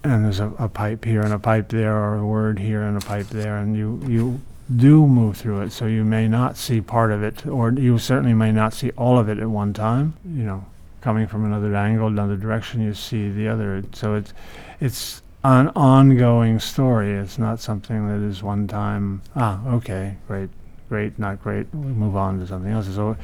and 0.04 0.24
there's 0.24 0.40
a, 0.40 0.52
a 0.58 0.68
pipe 0.68 1.04
here 1.04 1.22
and 1.22 1.32
a 1.32 1.38
pipe 1.38 1.68
there, 1.68 1.96
or 1.96 2.16
a 2.16 2.26
word 2.26 2.58
here 2.58 2.82
and 2.82 2.96
a 2.96 3.06
pipe 3.06 3.28
there, 3.28 3.56
and 3.56 3.76
you 3.76 4.02
you 4.06 4.40
do 4.74 5.06
move 5.06 5.36
through 5.36 5.62
it, 5.62 5.70
so 5.70 5.86
you 5.86 6.04
may 6.04 6.28
not 6.28 6.56
see 6.56 6.80
part 6.80 7.12
of 7.12 7.22
it, 7.22 7.46
or 7.46 7.72
you 7.72 7.98
certainly 7.98 8.34
may 8.34 8.52
not 8.52 8.72
see 8.72 8.90
all 8.92 9.18
of 9.18 9.28
it 9.28 9.38
at 9.38 9.48
one 9.48 9.72
time. 9.72 10.14
You 10.24 10.44
know, 10.44 10.64
coming 11.00 11.26
from 11.26 11.44
another 11.44 11.74
angle, 11.74 12.08
another 12.08 12.36
direction, 12.36 12.80
you 12.80 12.94
see 12.94 13.28
the 13.28 13.48
other. 13.48 13.82
So 13.92 14.14
it's 14.14 14.32
it's 14.80 15.22
an 15.44 15.68
ongoing 15.70 16.58
story. 16.58 17.12
It's 17.12 17.38
not 17.38 17.60
something 17.60 18.08
that 18.08 18.24
is 18.24 18.42
one 18.42 18.66
time. 18.66 19.22
Ah, 19.36 19.64
okay, 19.66 20.16
great, 20.26 20.50
great, 20.88 21.18
not 21.18 21.42
great. 21.42 21.66
We 21.74 21.92
move 21.92 22.16
on 22.16 22.38
to 22.40 22.46
something 22.46 22.70
else. 22.70 22.86
So 22.94 23.16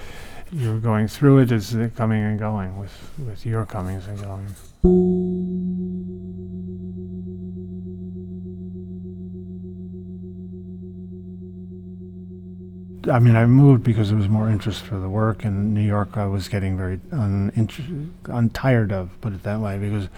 you're 0.52 0.80
going 0.80 1.08
through 1.08 1.38
it. 1.40 1.52
It's 1.52 1.70
the 1.70 1.88
coming 1.88 2.22
and 2.22 2.38
going 2.38 2.78
with 2.78 2.92
with 3.18 3.46
your 3.46 3.64
comings 3.64 4.06
and 4.06 4.20
goings. 4.20 5.37
I 13.10 13.18
mean, 13.18 13.36
I 13.36 13.46
moved 13.46 13.82
because 13.82 14.08
there 14.08 14.18
was 14.18 14.28
more 14.28 14.48
interest 14.48 14.82
for 14.82 14.98
the 14.98 15.08
work. 15.08 15.44
In 15.44 15.74
New 15.74 15.82
York, 15.82 16.16
I 16.16 16.26
was 16.26 16.48
getting 16.48 16.76
very 16.76 17.00
untired 17.10 18.92
of, 18.92 19.10
put 19.20 19.32
it 19.32 19.42
that 19.44 19.60
way, 19.60 19.78
because 19.78 20.08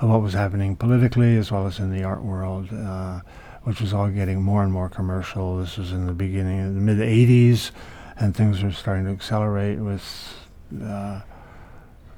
of 0.00 0.08
what 0.08 0.22
was 0.22 0.34
happening 0.34 0.76
politically 0.76 1.36
as 1.36 1.50
well 1.50 1.66
as 1.66 1.78
in 1.78 1.90
the 1.90 2.04
art 2.04 2.22
world, 2.22 2.72
uh, 2.72 3.20
which 3.64 3.80
was 3.80 3.92
all 3.92 4.08
getting 4.08 4.42
more 4.42 4.62
and 4.62 4.72
more 4.72 4.88
commercial. 4.88 5.58
This 5.58 5.76
was 5.76 5.92
in 5.92 6.06
the 6.06 6.12
beginning, 6.12 6.60
of 6.60 6.74
the 6.74 6.80
mid 6.80 6.98
80s, 6.98 7.70
and 8.16 8.34
things 8.34 8.62
were 8.62 8.72
starting 8.72 9.04
to 9.06 9.10
accelerate 9.10 9.78
with 9.78 10.34
uh, 10.82 11.20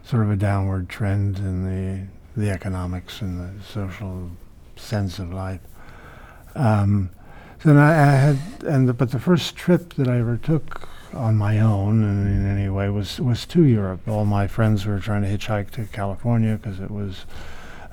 sort 0.05 0.23
of 0.23 0.31
a 0.31 0.37
downward 0.37 0.89
trend 0.89 1.39
in 1.39 1.65
the, 1.65 2.41
the 2.41 2.51
economics 2.51 3.21
and 3.23 3.41
the 3.41 3.65
social 3.65 4.31
sense 4.77 5.19
of 5.19 5.33
life. 5.33 5.61
Um, 6.55 7.11
so 7.63 7.77
I, 7.77 7.91
I 7.91 8.13
had, 8.13 8.39
and 8.67 8.89
the, 8.89 8.95
but 8.95 9.11
the 9.11 9.21
first 9.21 9.57
trip 9.57 9.95
that 9.95 10.09
I 10.09 10.19
ever 10.19 10.37
took 10.37 10.89
on 11.13 11.37
my 11.37 11.59
own, 11.59 12.03
and 12.05 12.27
in 12.27 12.47
any 12.47 12.69
way, 12.69 12.89
was 12.89 13.21
was 13.21 13.45
to 13.47 13.65
Europe. 13.65 14.07
All 14.09 14.25
my 14.25 14.47
friends 14.47 14.87
were 14.87 14.99
trying 14.99 15.23
to 15.23 15.29
hitchhike 15.29 15.71
to 15.73 15.85
California 15.87 16.57
because 16.57 16.81
it 16.81 16.91
was 16.91 17.27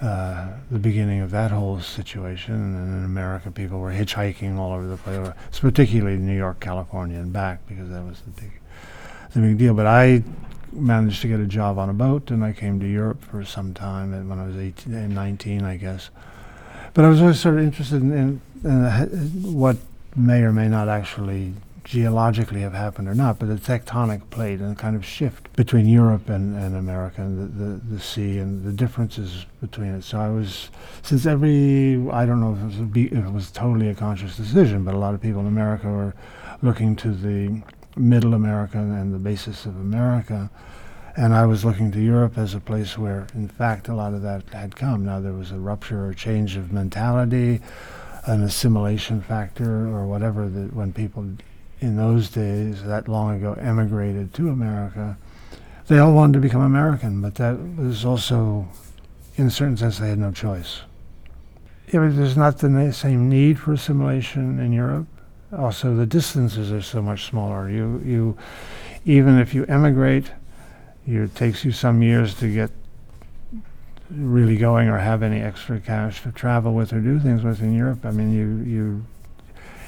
uh, 0.01 0.49
the 0.69 0.79
beginning 0.79 1.21
of 1.21 1.31
that 1.31 1.51
whole 1.51 1.79
situation. 1.79 2.53
And 2.53 2.99
in 2.99 3.05
America, 3.05 3.51
people 3.51 3.79
were 3.79 3.91
hitchhiking 3.91 4.57
all 4.57 4.73
over 4.73 4.87
the 4.87 4.97
place, 4.97 5.33
particularly 5.59 6.17
New 6.17 6.37
York, 6.37 6.59
California, 6.59 7.17
and 7.17 7.33
back 7.33 7.65
because 7.67 7.89
that 7.89 8.03
was 8.03 8.21
the 8.21 8.41
big, 8.41 8.51
the 9.33 9.39
big 9.39 9.57
deal. 9.57 9.73
But 9.73 9.87
I 9.87 10.23
managed 10.71 11.21
to 11.23 11.27
get 11.27 11.39
a 11.39 11.47
job 11.47 11.79
on 11.79 11.89
a 11.89 11.93
boat, 11.93 12.29
and 12.29 12.43
I 12.43 12.53
came 12.53 12.79
to 12.79 12.87
Europe 12.87 13.23
for 13.23 13.43
some 13.43 13.73
time. 13.73 14.13
And 14.13 14.29
when 14.29 14.39
I 14.39 14.45
was 14.45 14.55
18, 14.55 15.13
19, 15.13 15.63
I 15.63 15.77
guess. 15.77 16.09
But 16.97 17.05
I 17.05 17.09
was 17.09 17.21
always 17.21 17.39
sort 17.39 17.59
of 17.59 17.61
interested 17.61 18.01
in, 18.01 18.11
in, 18.11 18.41
in 18.63 19.53
what 19.53 19.77
may 20.15 20.41
or 20.41 20.51
may 20.51 20.67
not 20.67 20.89
actually 20.89 21.53
geologically 21.83 22.61
have 22.61 22.73
happened 22.73 23.07
or 23.07 23.13
not, 23.13 23.37
but 23.37 23.49
the 23.49 23.53
tectonic 23.53 24.31
plate 24.31 24.59
and 24.59 24.71
the 24.71 24.75
kind 24.75 24.95
of 24.95 25.05
shift 25.05 25.55
between 25.55 25.85
Europe 25.85 26.27
and, 26.27 26.55
and 26.55 26.75
America 26.75 27.21
and 27.21 27.37
the, 27.37 27.63
the, 27.63 27.95
the 27.97 27.99
sea 27.99 28.39
and 28.39 28.63
the 28.63 28.71
differences 28.71 29.45
between 29.61 29.93
it. 29.93 30.03
So 30.05 30.17
I 30.17 30.29
was, 30.29 30.71
since 31.03 31.27
every, 31.27 32.03
I 32.09 32.25
don't 32.25 32.41
know 32.41 32.53
if 32.53 32.61
it, 32.61 32.79
was 32.79 32.89
be, 32.89 33.05
if 33.05 33.25
it 33.25 33.31
was 33.31 33.51
totally 33.51 33.89
a 33.89 33.93
conscious 33.93 34.35
decision, 34.35 34.83
but 34.83 34.95
a 34.95 34.97
lot 34.97 35.13
of 35.13 35.21
people 35.21 35.41
in 35.41 35.47
America 35.47 35.87
were 35.87 36.15
looking 36.63 36.95
to 36.95 37.11
the 37.11 37.61
middle 37.95 38.33
America 38.33 38.79
and 38.79 39.13
the 39.13 39.19
basis 39.19 39.67
of 39.67 39.75
America. 39.75 40.49
And 41.17 41.33
I 41.33 41.47
was 41.47 41.65
looking 41.65 41.91
to 41.93 41.99
Europe 41.99 42.37
as 42.37 42.53
a 42.53 42.59
place 42.59 42.95
where, 42.95 43.25
in 43.33 43.47
fact, 43.47 43.87
a 43.87 43.95
lot 43.95 44.13
of 44.13 44.21
that 44.21 44.47
had 44.53 44.75
come. 44.75 45.03
Now 45.03 45.19
there 45.19 45.33
was 45.33 45.51
a 45.51 45.57
rupture 45.57 46.05
or 46.05 46.13
change 46.13 46.55
of 46.55 46.71
mentality, 46.71 47.59
an 48.27 48.43
assimilation 48.43 49.21
factor, 49.21 49.87
or 49.87 50.05
whatever 50.05 50.47
that 50.47 50.73
when 50.75 50.93
people 50.93 51.25
in 51.79 51.97
those 51.97 52.29
days, 52.29 52.83
that 52.83 53.07
long 53.07 53.35
ago, 53.35 53.53
emigrated 53.53 54.31
to 54.35 54.49
America, 54.49 55.17
they 55.87 55.97
all 55.97 56.13
wanted 56.13 56.33
to 56.33 56.39
become 56.39 56.61
American, 56.61 57.19
but 57.19 57.35
that 57.35 57.57
was 57.77 58.05
also, 58.05 58.67
in 59.37 59.47
a 59.47 59.51
certain 59.51 59.77
sense, 59.77 59.97
they 59.97 60.09
had 60.09 60.19
no 60.19 60.31
choice. 60.31 60.81
Yeah, 61.91 62.01
but 62.01 62.15
there's 62.15 62.37
not 62.37 62.59
the 62.59 62.91
same 62.93 63.27
need 63.27 63.57
for 63.57 63.73
assimilation 63.73 64.59
in 64.59 64.71
Europe. 64.71 65.07
Also, 65.57 65.95
the 65.95 66.05
distances 66.05 66.71
are 66.71 66.81
so 66.81 67.01
much 67.01 67.25
smaller. 67.25 67.69
You, 67.69 68.01
you, 68.05 68.37
even 69.05 69.39
if 69.39 69.55
you 69.55 69.65
emigrate, 69.65 70.31
you, 71.07 71.23
it 71.23 71.35
takes 71.35 71.63
you 71.63 71.71
some 71.71 72.03
years 72.03 72.35
to 72.35 72.53
get 72.53 72.69
really 74.11 74.57
going 74.57 74.89
or 74.89 74.97
have 74.97 75.23
any 75.23 75.41
extra 75.41 75.79
cash 75.79 76.21
to 76.23 76.31
travel 76.31 76.73
with 76.73 76.91
or 76.93 76.99
do 76.99 77.19
things 77.19 77.43
with 77.43 77.61
in 77.61 77.73
Europe. 77.73 78.05
I 78.05 78.11
mean, 78.11 78.33
you, 78.33 78.57
you 78.69 79.05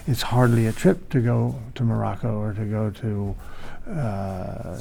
it's 0.07 0.21
hardly 0.21 0.65
a 0.65 0.71
trip 0.71 1.09
to 1.09 1.19
go 1.19 1.59
to 1.75 1.83
Morocco 1.83 2.39
or 2.39 2.53
to 2.53 2.65
go 2.65 2.89
to 2.89 3.35
uh, 3.91 4.79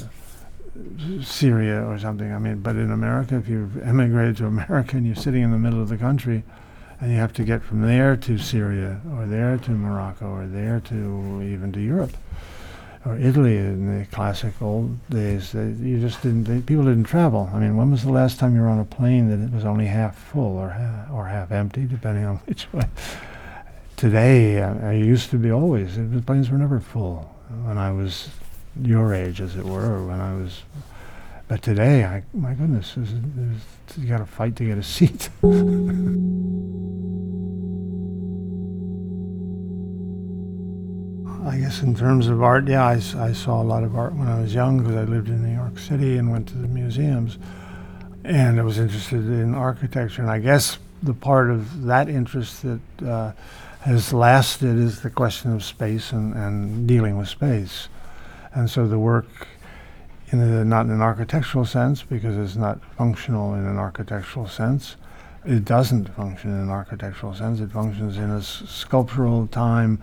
Syria 1.21 1.83
or 1.85 1.99
something. 1.99 2.31
I 2.31 2.39
mean, 2.39 2.61
but 2.61 2.77
in 2.77 2.91
America, 2.91 3.35
if 3.35 3.49
you've 3.49 3.81
emigrated 3.83 4.37
to 4.37 4.45
America 4.45 4.95
and 4.95 5.05
you're 5.05 5.15
sitting 5.15 5.43
in 5.43 5.51
the 5.51 5.57
middle 5.57 5.81
of 5.81 5.89
the 5.89 5.97
country, 5.97 6.43
and 7.01 7.11
you 7.11 7.17
have 7.17 7.33
to 7.33 7.43
get 7.43 7.63
from 7.63 7.81
there 7.81 8.17
to 8.17 8.37
Syria 8.37 8.99
or 9.13 9.25
there 9.25 9.57
to 9.57 9.71
Morocco 9.71 10.25
or 10.25 10.47
there 10.47 10.81
to 10.81 11.41
even 11.41 11.71
to 11.73 11.79
Europe 11.79 12.11
or 13.09 13.17
Italy 13.17 13.57
in 13.57 13.99
the 13.99 14.05
classic 14.07 14.61
old 14.61 14.97
days, 15.09 15.51
they, 15.51 15.69
you 15.69 15.99
just 15.99 16.21
didn't. 16.21 16.43
They, 16.43 16.61
people 16.61 16.83
didn't 16.83 17.05
travel. 17.05 17.49
I 17.53 17.59
mean, 17.59 17.75
when 17.75 17.89
was 17.89 18.03
the 18.03 18.11
last 18.11 18.39
time 18.39 18.55
you 18.55 18.61
were 18.61 18.67
on 18.67 18.79
a 18.79 18.85
plane 18.85 19.29
that 19.29 19.43
it 19.43 19.51
was 19.51 19.65
only 19.65 19.87
half 19.87 20.17
full 20.17 20.57
or 20.57 20.69
half, 20.69 21.11
or 21.11 21.25
half 21.25 21.51
empty, 21.51 21.85
depending 21.85 22.25
on 22.25 22.37
which 22.45 22.71
way? 22.71 22.85
Today, 23.95 24.61
uh, 24.61 24.75
I 24.87 24.93
used 24.93 25.31
to 25.31 25.37
be 25.37 25.51
always. 25.51 25.95
The 25.97 26.21
planes 26.21 26.49
were 26.49 26.57
never 26.57 26.79
full 26.79 27.35
when 27.63 27.77
I 27.77 27.91
was 27.91 28.29
your 28.81 29.13
age, 29.13 29.41
as 29.41 29.55
it 29.55 29.65
were, 29.65 29.95
or 29.95 30.05
when 30.05 30.21
I 30.21 30.35
was. 30.35 30.61
But 31.47 31.63
today, 31.63 32.05
I, 32.05 32.23
my 32.33 32.53
goodness, 32.53 32.93
there's, 32.95 33.09
there's, 33.11 33.97
you 33.97 34.07
got 34.07 34.19
to 34.19 34.25
fight 34.25 34.55
to 34.57 34.65
get 34.65 34.77
a 34.77 34.83
seat. 34.95 35.29
Guess 41.69 41.83
in 41.83 41.93
terms 41.93 42.27
of 42.27 42.41
art, 42.41 42.67
yeah, 42.67 42.83
I 42.83 42.97
saw 42.97 43.61
a 43.61 43.63
lot 43.63 43.83
of 43.83 43.95
art 43.95 44.13
when 44.13 44.27
I 44.27 44.41
was 44.41 44.55
young 44.55 44.79
because 44.79 44.95
I 44.95 45.03
lived 45.03 45.27
in 45.27 45.43
New 45.43 45.53
York 45.53 45.77
City 45.77 46.17
and 46.17 46.31
went 46.31 46.47
to 46.47 46.55
the 46.55 46.67
museums. 46.67 47.37
And 48.23 48.59
I 48.59 48.63
was 48.63 48.79
interested 48.79 49.23
in 49.23 49.53
architecture. 49.53 50.23
And 50.23 50.31
I 50.31 50.39
guess 50.39 50.79
the 51.03 51.13
part 51.13 51.51
of 51.51 51.83
that 51.83 52.09
interest 52.09 52.63
that 52.63 53.07
uh, 53.07 53.33
has 53.81 54.11
lasted 54.11 54.79
is 54.79 55.01
the 55.01 55.11
question 55.11 55.53
of 55.53 55.63
space 55.63 56.11
and, 56.11 56.33
and 56.33 56.87
dealing 56.87 57.17
with 57.19 57.29
space. 57.29 57.87
And 58.55 58.67
so 58.67 58.87
the 58.87 58.97
work, 58.97 59.47
in 60.31 60.39
the, 60.39 60.65
not 60.65 60.87
in 60.87 60.91
an 60.91 61.01
architectural 61.01 61.65
sense, 61.65 62.01
because 62.01 62.35
it's 62.35 62.55
not 62.55 62.83
functional 62.97 63.53
in 63.53 63.67
an 63.67 63.77
architectural 63.77 64.47
sense, 64.47 64.95
it 65.45 65.65
doesn't 65.65 66.15
function 66.15 66.49
in 66.49 66.61
an 66.61 66.69
architectural 66.69 67.35
sense. 67.35 67.59
It 67.59 67.71
functions 67.71 68.17
in 68.17 68.31
a 68.31 68.39
s- 68.39 68.63
sculptural 68.67 69.45
time 69.45 70.01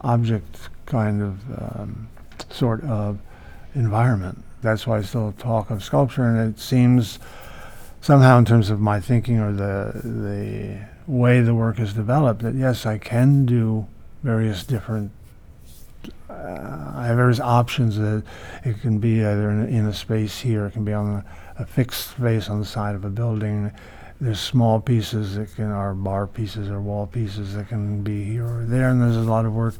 object 0.00 0.70
kind 0.92 1.22
of 1.22 1.34
um, 1.58 2.08
sort 2.50 2.84
of 2.84 3.18
environment. 3.74 4.44
That's 4.60 4.86
why 4.86 4.98
I 4.98 5.02
still 5.02 5.32
talk 5.38 5.70
of 5.70 5.82
sculpture, 5.82 6.24
and 6.24 6.54
it 6.54 6.60
seems 6.60 7.18
somehow, 8.02 8.38
in 8.38 8.44
terms 8.44 8.68
of 8.68 8.78
my 8.78 9.00
thinking 9.00 9.40
or 9.40 9.52
the 9.52 10.00
the 10.04 10.80
way 11.06 11.40
the 11.40 11.54
work 11.54 11.80
is 11.80 11.94
developed, 11.94 12.42
that 12.42 12.54
yes, 12.54 12.84
I 12.84 12.98
can 12.98 13.46
do 13.46 13.86
various 14.22 14.64
different. 14.64 15.10
Uh, 16.28 16.92
I 16.94 17.06
have 17.06 17.16
various 17.16 17.40
options. 17.40 17.96
That 17.96 18.22
it 18.62 18.80
can 18.82 18.98
be 18.98 19.24
either 19.24 19.50
in 19.50 19.62
a, 19.62 19.66
in 19.66 19.86
a 19.86 19.94
space 19.94 20.40
here, 20.40 20.66
it 20.66 20.72
can 20.72 20.84
be 20.84 20.92
on 20.92 21.06
a, 21.58 21.62
a 21.62 21.66
fixed 21.66 22.10
space 22.10 22.50
on 22.50 22.60
the 22.60 22.66
side 22.66 22.94
of 22.94 23.04
a 23.04 23.10
building. 23.10 23.72
There's 24.20 24.40
small 24.40 24.78
pieces 24.78 25.34
that 25.36 25.56
can 25.56 25.72
are 25.72 25.94
bar 25.94 26.26
pieces 26.26 26.68
or 26.68 26.80
wall 26.80 27.06
pieces 27.06 27.54
that 27.54 27.68
can 27.68 28.02
be 28.02 28.22
here 28.24 28.46
or 28.46 28.64
there, 28.66 28.90
and 28.90 29.00
there's 29.00 29.16
a 29.16 29.20
lot 29.22 29.46
of 29.46 29.54
work 29.54 29.74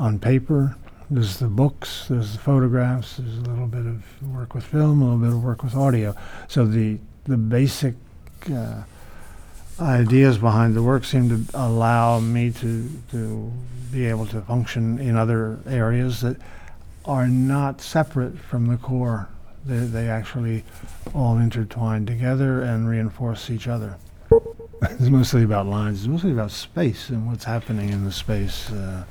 on 0.00 0.18
paper. 0.18 0.74
There's 1.10 1.38
the 1.38 1.48
books, 1.48 2.06
there's 2.08 2.32
the 2.32 2.38
photographs, 2.38 3.18
there's 3.18 3.36
a 3.36 3.42
little 3.42 3.66
bit 3.66 3.84
of 3.86 4.02
work 4.34 4.54
with 4.54 4.64
film, 4.64 5.02
a 5.02 5.04
little 5.04 5.18
bit 5.18 5.32
of 5.32 5.44
work 5.44 5.62
with 5.62 5.76
audio. 5.76 6.16
So 6.48 6.64
the 6.66 6.98
the 7.24 7.36
basic 7.36 7.94
uh, 8.52 8.82
ideas 9.78 10.38
behind 10.38 10.74
the 10.74 10.82
work 10.82 11.04
seem 11.04 11.28
to 11.28 11.58
allow 11.58 12.18
me 12.18 12.50
to 12.52 12.90
to 13.10 13.52
be 13.92 14.06
able 14.06 14.26
to 14.26 14.40
function 14.42 14.98
in 14.98 15.16
other 15.16 15.58
areas 15.66 16.22
that 16.22 16.36
are 17.04 17.28
not 17.28 17.80
separate 17.80 18.38
from 18.38 18.66
the 18.68 18.76
core. 18.76 19.28
They, 19.66 19.78
they 19.78 20.08
actually 20.08 20.64
all 21.12 21.36
intertwine 21.38 22.06
together 22.06 22.62
and 22.62 22.88
reinforce 22.88 23.50
each 23.50 23.68
other. 23.68 23.96
it's 24.82 25.00
mostly 25.10 25.42
about 25.42 25.66
lines. 25.66 26.00
It's 26.00 26.08
mostly 26.08 26.30
about 26.30 26.52
space 26.52 27.10
and 27.10 27.26
what's 27.26 27.44
happening 27.44 27.90
in 27.90 28.04
the 28.04 28.12
space. 28.12 28.70
Uh, 28.70 29.04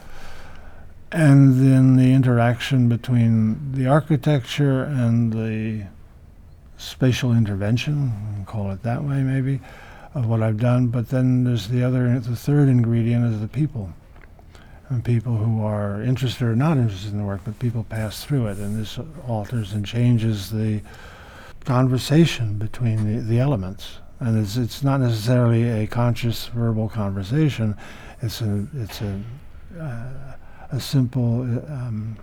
and 1.12 1.60
then 1.60 1.96
the 1.96 2.14
interaction 2.14 2.88
between 2.88 3.72
the 3.72 3.88
architecture 3.88 4.84
and 4.84 5.34
the 5.34 5.88
spatial 6.78 7.34
intervention, 7.34 8.46
call 8.46 8.72
it 8.72 8.84
that 8.84 9.04
way 9.04 9.24
maybe, 9.24 9.60
of 10.14 10.28
what 10.28 10.42
I've 10.42 10.60
done. 10.60 10.88
But 10.88 11.10
then 11.10 11.44
there's 11.44 11.68
the 11.68 11.84
other, 11.84 12.20
the 12.20 12.36
third 12.36 12.70
ingredient 12.70 13.34
is 13.34 13.42
the 13.42 13.48
people. 13.48 13.94
And 14.90 15.04
people 15.04 15.38
who 15.38 15.64
are 15.64 16.02
interested 16.02 16.46
or 16.46 16.56
not 16.56 16.78
interested 16.78 17.12
in 17.12 17.20
the 17.20 17.24
work, 17.26 17.42
but 17.44 17.60
people 17.60 17.84
pass 17.84 18.24
through 18.24 18.48
it. 18.48 18.58
And 18.58 18.80
this 18.80 19.00
alters 19.28 19.74
and 19.74 19.86
changes 19.86 20.50
the 20.50 20.82
conversation 21.66 22.58
between 22.58 23.06
the, 23.06 23.22
the 23.22 23.40
elements. 23.40 23.98
And 24.20 24.38
it's, 24.38 24.58
it's 24.58 24.84
not 24.84 25.00
necessarily 25.00 25.70
a 25.70 25.88
conscious 25.88 26.48
verbal 26.48 26.90
conversation. 26.90 27.76
It's 28.22 28.42
a, 28.42 28.68
it's 28.76 29.02
a, 29.02 29.22
uh, 29.80 30.34
a 30.72 30.80
simple 30.80 31.42
uh, 31.42 31.74
um, 31.74 32.18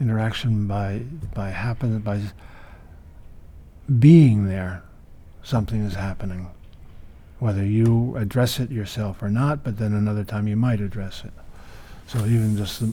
interaction 0.00 0.66
by 0.66 1.02
by 1.34 1.50
happen 1.50 1.98
by 2.00 2.20
being 3.98 4.46
there. 4.46 4.82
Something 5.42 5.82
is 5.84 5.94
happening, 5.94 6.50
whether 7.38 7.64
you 7.64 8.16
address 8.16 8.60
it 8.60 8.70
yourself 8.70 9.22
or 9.22 9.30
not. 9.30 9.64
But 9.64 9.78
then 9.78 9.94
another 9.94 10.24
time 10.24 10.46
you 10.46 10.56
might 10.56 10.80
address 10.80 11.24
it. 11.24 11.32
So 12.06 12.20
even 12.20 12.56
just 12.56 12.80
the, 12.80 12.92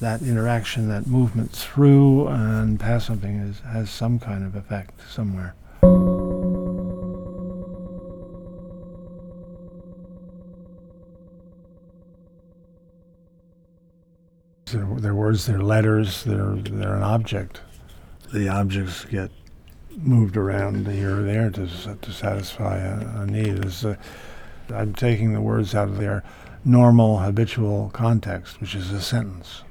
that 0.00 0.22
interaction, 0.22 0.88
that 0.88 1.06
movement 1.06 1.50
through 1.50 2.28
and 2.28 2.78
past 2.78 3.06
something 3.06 3.36
is, 3.38 3.60
has 3.60 3.90
some 3.90 4.18
kind 4.20 4.44
of 4.44 4.54
effect 4.54 5.00
somewhere. 5.10 5.54
They're 15.02 15.14
words, 15.14 15.46
they're 15.46 15.60
letters, 15.60 16.22
they're, 16.22 16.54
they're 16.54 16.94
an 16.94 17.02
object. 17.02 17.60
The 18.32 18.48
objects 18.48 19.04
get 19.04 19.30
moved 19.96 20.36
around 20.36 20.86
here 20.86 21.18
or 21.18 21.22
there 21.22 21.50
to, 21.50 21.66
to 21.66 22.12
satisfy 22.12 22.78
a, 22.78 23.22
a 23.22 23.26
need. 23.26 23.64
I'm 24.72 24.94
taking 24.94 25.32
the 25.32 25.40
words 25.40 25.74
out 25.74 25.88
of 25.88 25.98
their 25.98 26.22
normal, 26.64 27.18
habitual 27.18 27.90
context, 27.92 28.60
which 28.60 28.76
is 28.76 28.92
a 28.92 29.02
sentence. 29.02 29.62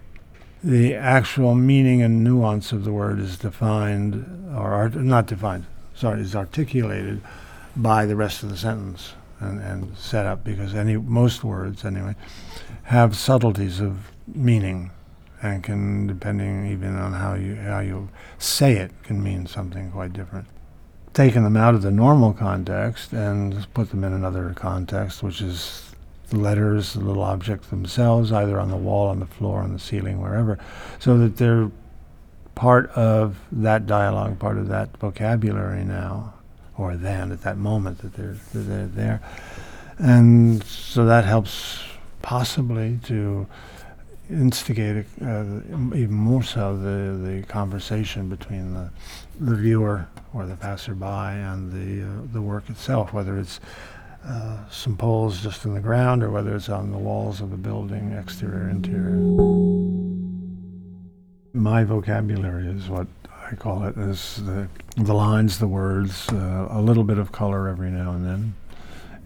The 0.64 0.96
actual 0.96 1.56
meaning 1.56 2.02
and 2.02 2.24
nuance 2.24 2.74
of 2.74 2.84
the 2.84 2.92
word 2.92 3.20
is 3.20 3.38
defined, 3.38 4.54
or 4.54 4.74
art, 4.74 4.96
not 4.96 5.28
defined, 5.28 5.66
sorry, 5.96 6.22
is 6.22 6.36
articulated 6.36 7.22
by 7.76 8.06
the 8.06 8.18
rest 8.18 8.44
of 8.44 8.50
the 8.50 8.58
sentence 8.58 9.14
and, 9.40 9.62
and 9.62 9.98
set 9.98 10.26
up 10.26 10.44
because 10.44 10.76
any 10.76 10.98
most 10.98 11.44
words 11.44 11.86
anyway 11.86 12.16
have 12.84 13.16
subtleties 13.16 13.80
of 13.80 14.12
meaning 14.28 14.92
and 15.42 15.64
can 15.64 16.08
depending 16.08 16.68
even 16.72 16.98
on 16.98 17.14
how 17.14 17.34
you 17.34 17.56
how 17.56 17.80
you 17.80 18.10
say 18.38 18.74
it 18.74 18.92
can 19.04 19.22
mean 19.24 19.48
something 19.48 19.92
quite 19.92 20.14
different. 20.14 20.48
Taking 21.14 21.44
them 21.44 21.58
out 21.58 21.76
of 21.76 21.82
the 21.82 21.92
normal 21.92 22.34
context 22.34 23.12
and 23.12 23.68
put 23.74 23.90
them 23.90 24.04
in 24.04 24.14
another 24.14 24.54
context 24.56 25.24
which 25.24 25.42
is 25.42 25.92
the 26.30 26.38
letters 26.38 26.94
the 26.94 27.02
little 27.02 27.24
objects 27.24 27.68
themselves 27.68 28.32
either 28.32 28.60
on 28.60 28.70
the 28.70 28.78
wall 28.78 29.08
on 29.08 29.20
the 29.20 29.26
floor 29.26 29.62
on 29.62 29.74
the 29.74 29.80
ceiling 29.80 30.22
wherever 30.22 30.58
so 31.00 31.18
that 31.18 31.36
they're 31.36 31.70
part 32.56 32.90
of 32.92 33.38
that 33.52 33.86
dialogue 33.86 34.40
part 34.40 34.58
of 34.58 34.70
that 34.70 34.96
vocabulary 34.98 35.84
now 35.84 36.34
or 36.82 36.96
then 36.96 37.32
at 37.32 37.42
that 37.42 37.58
moment 37.58 38.00
that 38.00 38.14
they're, 38.14 38.38
that 38.54 38.60
they're 38.60 38.88
there. 38.88 39.22
And 40.00 40.64
so 40.64 41.06
that 41.06 41.26
helps 41.26 41.80
possibly 42.22 43.00
to 43.04 43.48
instigate 44.32 45.06
uh, 45.22 45.44
even 45.96 46.14
more 46.14 46.44
so 46.44 46.78
the, 46.78 47.18
the 47.18 47.44
conversation 47.48 48.30
between 48.30 48.74
the, 48.74 48.90
the 49.40 49.56
viewer 49.56 50.08
or 50.34 50.46
the 50.46 50.56
passerby 50.56 51.06
and 51.06 51.72
the, 51.72 52.08
uh, 52.08 52.34
the 52.34 52.42
work 52.42 52.70
itself, 52.70 53.14
whether 53.14 53.38
it's 53.38 53.60
uh, 54.26 54.58
some 54.70 54.96
poles 54.96 55.42
just 55.42 55.66
in 55.66 55.74
the 55.74 55.80
ground 55.80 56.24
or 56.24 56.30
whether 56.30 56.56
it's 56.56 56.70
on 56.70 56.92
the 56.92 56.98
walls 56.98 57.42
of 57.42 57.52
a 57.52 57.58
building, 57.58 58.12
exterior, 58.14 58.70
interior. 58.70 59.18
My 61.54 61.84
vocabulary 61.84 62.68
is 62.68 62.88
what 62.88 63.08
I 63.52 63.56
call 63.56 63.84
it, 63.84 63.98
is 63.98 64.38
the, 64.46 64.68
the 64.96 65.14
lines, 65.14 65.60
the 65.60 65.68
words, 65.68 66.30
uh, 66.30 66.68
a 66.70 66.82
little 66.82 67.04
bit 67.04 67.18
of 67.18 67.32
color 67.32 67.68
every 67.68 67.90
now 67.90 68.12
and 68.12 68.26
then, 68.26 68.54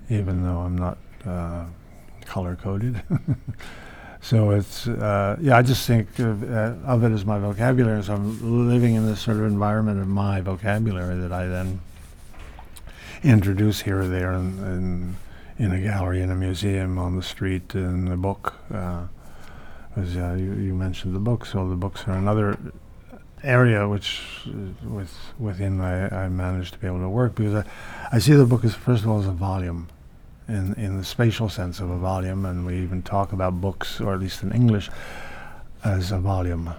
even 0.09 0.43
though 0.43 0.59
I'm 0.59 0.77
not 0.77 0.97
uh, 1.25 1.65
color 2.25 2.55
coded. 2.55 3.01
so 4.25 4.49
it's 4.49 4.87
uh, 4.87 5.37
yeah. 5.39 5.55
I 5.55 5.61
just 5.61 5.85
think 5.85 6.17
of, 6.17 6.41
uh, 6.43 6.73
of 6.83 7.03
it 7.03 7.11
as 7.11 7.23
my 7.25 7.37
vocabulary. 7.37 8.01
So 8.01 8.15
I'm 8.15 8.67
living 8.67 8.95
in 8.95 9.05
this 9.05 9.21
sort 9.21 9.37
of 9.37 9.43
environment 9.43 9.99
of 10.01 10.07
my 10.07 10.41
vocabulary 10.41 11.15
that 11.19 11.31
I 11.31 11.45
then 11.45 11.79
introduce 13.23 13.81
here 13.81 13.99
or 13.99 14.07
there 14.07 14.33
in, 14.33 15.17
in, 15.59 15.63
in 15.63 15.71
a 15.73 15.79
gallery, 15.79 16.23
in 16.23 16.31
a 16.31 16.35
museum, 16.35 16.97
on 16.97 17.15
the 17.15 17.21
street, 17.21 17.75
in 17.75 18.07
a 18.07 18.17
book. 18.17 18.55
Uh, 18.73 19.03
as 19.95 20.17
uh, 20.17 20.35
you, 20.39 20.53
you 20.53 20.73
mentioned 20.73 21.13
the 21.13 21.19
books, 21.19 21.51
so 21.51 21.69
the 21.69 21.75
books 21.75 22.07
are 22.07 22.13
another 22.13 22.57
area 23.43 23.87
which 23.87 24.23
uh, 24.47 24.89
with 24.89 25.15
within 25.37 25.79
I, 25.79 26.25
I 26.25 26.29
managed 26.29 26.73
to 26.73 26.79
be 26.79 26.87
able 26.87 27.01
to 27.01 27.09
work 27.09 27.35
because 27.35 27.53
I, 27.53 27.63
I 28.11 28.17
see 28.17 28.33
the 28.33 28.47
book 28.47 28.65
as 28.65 28.73
first 28.73 29.03
of 29.03 29.09
all 29.11 29.19
as 29.19 29.27
a 29.27 29.31
volume 29.31 29.87
in, 30.47 30.73
in 30.75 30.97
the 30.97 31.03
spatial 31.03 31.49
sense 31.49 31.79
of 31.79 31.89
a 31.89 31.97
volume, 31.97 32.45
and 32.45 32.65
we 32.65 32.77
even 32.77 33.01
talk 33.01 33.33
about 33.33 33.61
books, 33.61 33.99
or 33.99 34.13
at 34.13 34.19
least 34.19 34.43
in 34.43 34.51
English, 34.51 34.89
as 35.83 36.11
a 36.11 36.19
volume. 36.19 36.73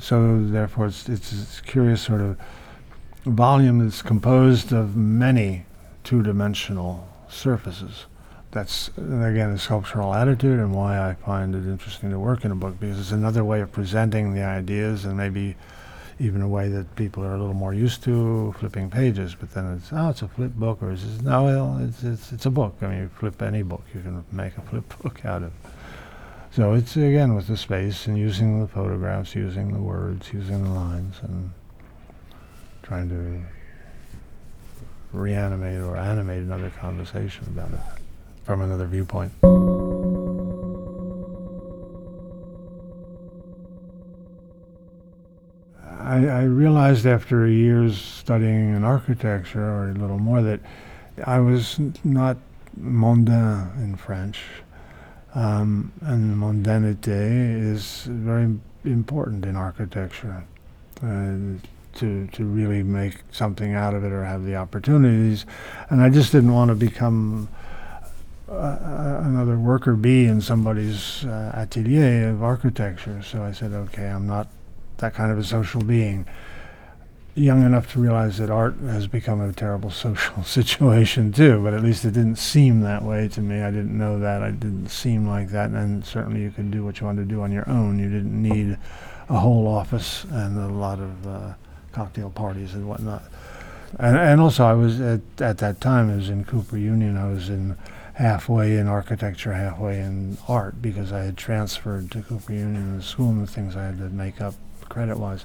So 0.00 0.44
therefore, 0.44 0.86
it's 0.86 1.08
it's 1.08 1.30
this 1.30 1.60
curious 1.60 2.02
sort 2.02 2.20
of 2.20 2.36
volume 3.24 3.78
that's 3.78 4.02
composed 4.02 4.72
of 4.72 4.96
many 4.96 5.66
two-dimensional 6.02 7.08
surfaces. 7.28 8.06
That's 8.50 8.88
again 8.98 9.50
a 9.50 9.58
sculptural 9.58 10.14
attitude, 10.14 10.58
and 10.58 10.74
why 10.74 11.10
I 11.10 11.14
find 11.14 11.54
it 11.54 11.66
interesting 11.66 12.10
to 12.10 12.18
work 12.18 12.44
in 12.44 12.50
a 12.50 12.56
book 12.56 12.78
because 12.78 12.98
it's 12.98 13.12
another 13.12 13.44
way 13.44 13.60
of 13.60 13.72
presenting 13.72 14.34
the 14.34 14.42
ideas, 14.42 15.04
and 15.04 15.16
maybe 15.16 15.56
even 16.18 16.42
a 16.42 16.48
way 16.48 16.68
that 16.68 16.94
people 16.96 17.24
are 17.24 17.34
a 17.34 17.38
little 17.38 17.54
more 17.54 17.74
used 17.74 18.02
to 18.04 18.54
flipping 18.58 18.90
pages. 18.90 19.34
But 19.34 19.52
then 19.52 19.76
it's 19.76 19.92
oh, 19.92 20.10
it's 20.10 20.22
a 20.22 20.28
flip 20.28 20.52
book, 20.52 20.82
or 20.82 20.92
it's 20.92 21.04
no, 21.22 21.44
well, 21.44 21.78
it's 21.78 22.02
it's 22.02 22.32
it's 22.32 22.46
a 22.46 22.50
book. 22.50 22.76
I 22.82 22.86
mean, 22.86 22.98
you 23.00 23.10
flip 23.18 23.40
any 23.42 23.62
book, 23.62 23.82
you 23.94 24.00
can 24.00 24.24
make 24.32 24.56
a 24.56 24.60
flip 24.70 24.84
book 25.02 25.24
out 25.24 25.42
of. 25.42 25.52
So 26.50 26.72
it's 26.74 26.96
again 26.96 27.34
with 27.34 27.48
the 27.48 27.56
space 27.56 28.06
and 28.06 28.16
using 28.16 28.60
the 28.60 28.68
photographs, 28.68 29.34
using 29.34 29.72
the 29.72 29.80
words, 29.80 30.32
using 30.32 30.62
the 30.62 30.70
lines, 30.70 31.16
and 31.22 31.50
trying 32.82 33.08
to 33.08 33.42
reanimate 35.12 35.80
or 35.80 35.96
animate 35.96 36.42
another 36.42 36.70
conversation 36.70 37.44
about 37.48 37.72
it 37.72 37.80
from 38.44 38.60
another 38.60 38.86
viewpoint. 38.86 39.32
I, 46.14 46.26
I 46.26 46.42
realized 46.44 47.06
after 47.06 47.46
years 47.46 48.00
studying 48.00 48.74
in 48.74 48.84
architecture, 48.84 49.64
or 49.64 49.90
a 49.90 49.94
little 49.94 50.18
more, 50.18 50.42
that 50.42 50.60
I 51.24 51.40
was 51.40 51.80
not 52.04 52.36
mondain 52.80 53.76
in 53.78 53.96
French, 53.96 54.40
um, 55.34 55.92
and 56.02 56.36
mondanité 56.36 57.72
is 57.72 58.04
very 58.04 58.58
important 58.84 59.44
in 59.44 59.56
architecture. 59.56 60.44
Uh, 61.02 61.58
to 61.94 62.26
to 62.32 62.44
really 62.44 62.82
make 62.82 63.22
something 63.30 63.72
out 63.74 63.94
of 63.94 64.02
it 64.02 64.10
or 64.10 64.24
have 64.24 64.44
the 64.44 64.56
opportunities, 64.56 65.46
and 65.90 66.02
I 66.02 66.10
just 66.10 66.32
didn't 66.32 66.52
want 66.52 66.70
to 66.70 66.74
become 66.74 67.48
uh, 68.48 68.52
uh, 68.52 69.20
another 69.24 69.56
worker 69.56 69.94
bee 69.94 70.26
in 70.26 70.40
somebody's 70.40 71.24
uh, 71.24 71.52
atelier 71.54 72.30
of 72.30 72.42
architecture. 72.42 73.22
So 73.22 73.44
I 73.44 73.52
said, 73.52 73.72
okay, 73.72 74.06
I'm 74.06 74.26
not 74.26 74.48
that 74.98 75.14
kind 75.14 75.30
of 75.30 75.38
a 75.38 75.44
social 75.44 75.82
being. 75.82 76.26
Young 77.36 77.64
enough 77.64 77.92
to 77.92 77.98
realize 77.98 78.38
that 78.38 78.48
art 78.48 78.76
has 78.76 79.08
become 79.08 79.40
a 79.40 79.52
terrible 79.52 79.90
social 80.06 80.44
situation 80.44 81.32
too, 81.32 81.62
but 81.62 81.74
at 81.74 81.82
least 81.82 82.04
it 82.04 82.12
didn't 82.12 82.36
seem 82.36 82.80
that 82.80 83.02
way 83.02 83.28
to 83.28 83.40
me. 83.40 83.60
I 83.60 83.70
didn't 83.70 83.96
know 83.96 84.18
that. 84.20 84.42
I 84.42 84.50
didn't 84.50 84.88
seem 84.88 85.26
like 85.26 85.48
that, 85.50 85.70
and 85.70 86.04
certainly 86.04 86.42
you 86.42 86.50
could 86.50 86.70
do 86.70 86.84
what 86.84 87.00
you 87.00 87.06
wanted 87.06 87.28
to 87.28 87.34
do 87.34 87.42
on 87.42 87.50
your 87.50 87.68
own. 87.68 87.98
You 87.98 88.08
didn't 88.08 88.40
need 88.40 88.78
a 89.28 89.38
whole 89.38 89.66
office 89.66 90.24
and 90.30 90.58
a 90.58 90.68
lot 90.68 91.00
of 91.00 91.26
uh, 91.26 91.54
cocktail 91.92 92.30
parties 92.30 92.74
and 92.74 92.88
whatnot. 92.88 93.22
And, 93.98 94.16
and 94.16 94.40
also, 94.40 94.64
I 94.64 94.74
was 94.74 95.00
at, 95.00 95.20
at 95.40 95.58
that 95.58 95.80
time, 95.80 96.10
I 96.10 96.16
was 96.16 96.28
in 96.28 96.44
Cooper 96.44 96.76
Union. 96.76 97.16
I 97.16 97.28
was 97.28 97.48
in 97.48 97.76
halfway 98.14 98.76
in 98.76 98.86
architecture, 98.88 99.52
halfway 99.52 99.98
in 100.00 100.38
art 100.48 100.80
because 100.80 101.12
I 101.12 101.20
had 101.24 101.36
transferred 101.36 102.10
to 102.12 102.22
Cooper 102.22 102.52
Union 102.52 102.96
the 102.96 103.02
school 103.02 103.28
and 103.30 103.46
the 103.46 103.50
things 103.50 103.76
I 103.76 103.84
had 103.84 103.98
to 103.98 104.08
make 104.08 104.40
up 104.40 104.54
credit 104.94 105.18
was. 105.18 105.44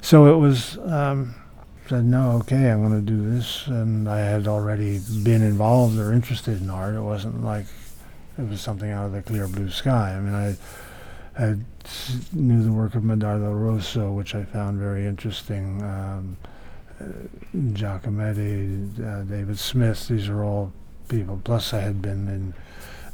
So 0.00 0.32
it 0.32 0.38
was, 0.38 0.78
um, 0.78 1.34
said, 1.88 2.04
no, 2.04 2.32
okay, 2.40 2.70
I'm 2.70 2.86
going 2.86 3.04
to 3.04 3.10
do 3.12 3.30
this. 3.34 3.66
And 3.66 4.08
I 4.08 4.18
had 4.20 4.46
already 4.46 5.00
been 5.24 5.42
involved 5.42 5.98
or 5.98 6.12
interested 6.12 6.60
in 6.60 6.70
art. 6.70 6.94
It 6.94 7.00
wasn't 7.00 7.42
like 7.42 7.66
it 8.38 8.48
was 8.48 8.60
something 8.60 8.90
out 8.90 9.06
of 9.06 9.12
the 9.12 9.22
clear 9.22 9.48
blue 9.48 9.70
sky. 9.70 10.14
I 10.14 10.20
mean, 10.20 10.34
I 10.34 11.56
s- 11.84 12.26
knew 12.32 12.62
the 12.62 12.72
work 12.72 12.94
of 12.94 13.02
Medardo 13.02 13.52
Rosso, 13.52 14.12
which 14.12 14.34
I 14.34 14.44
found 14.44 14.78
very 14.78 15.06
interesting. 15.06 15.82
Um, 15.82 16.36
uh, 17.00 17.04
Giacometti, 17.56 19.00
uh, 19.04 19.22
David 19.24 19.58
Smith, 19.58 20.08
these 20.08 20.28
are 20.28 20.44
all 20.44 20.72
people. 21.08 21.40
Plus, 21.42 21.72
I 21.72 21.80
had 21.80 22.02
been 22.02 22.28
in 22.28 22.54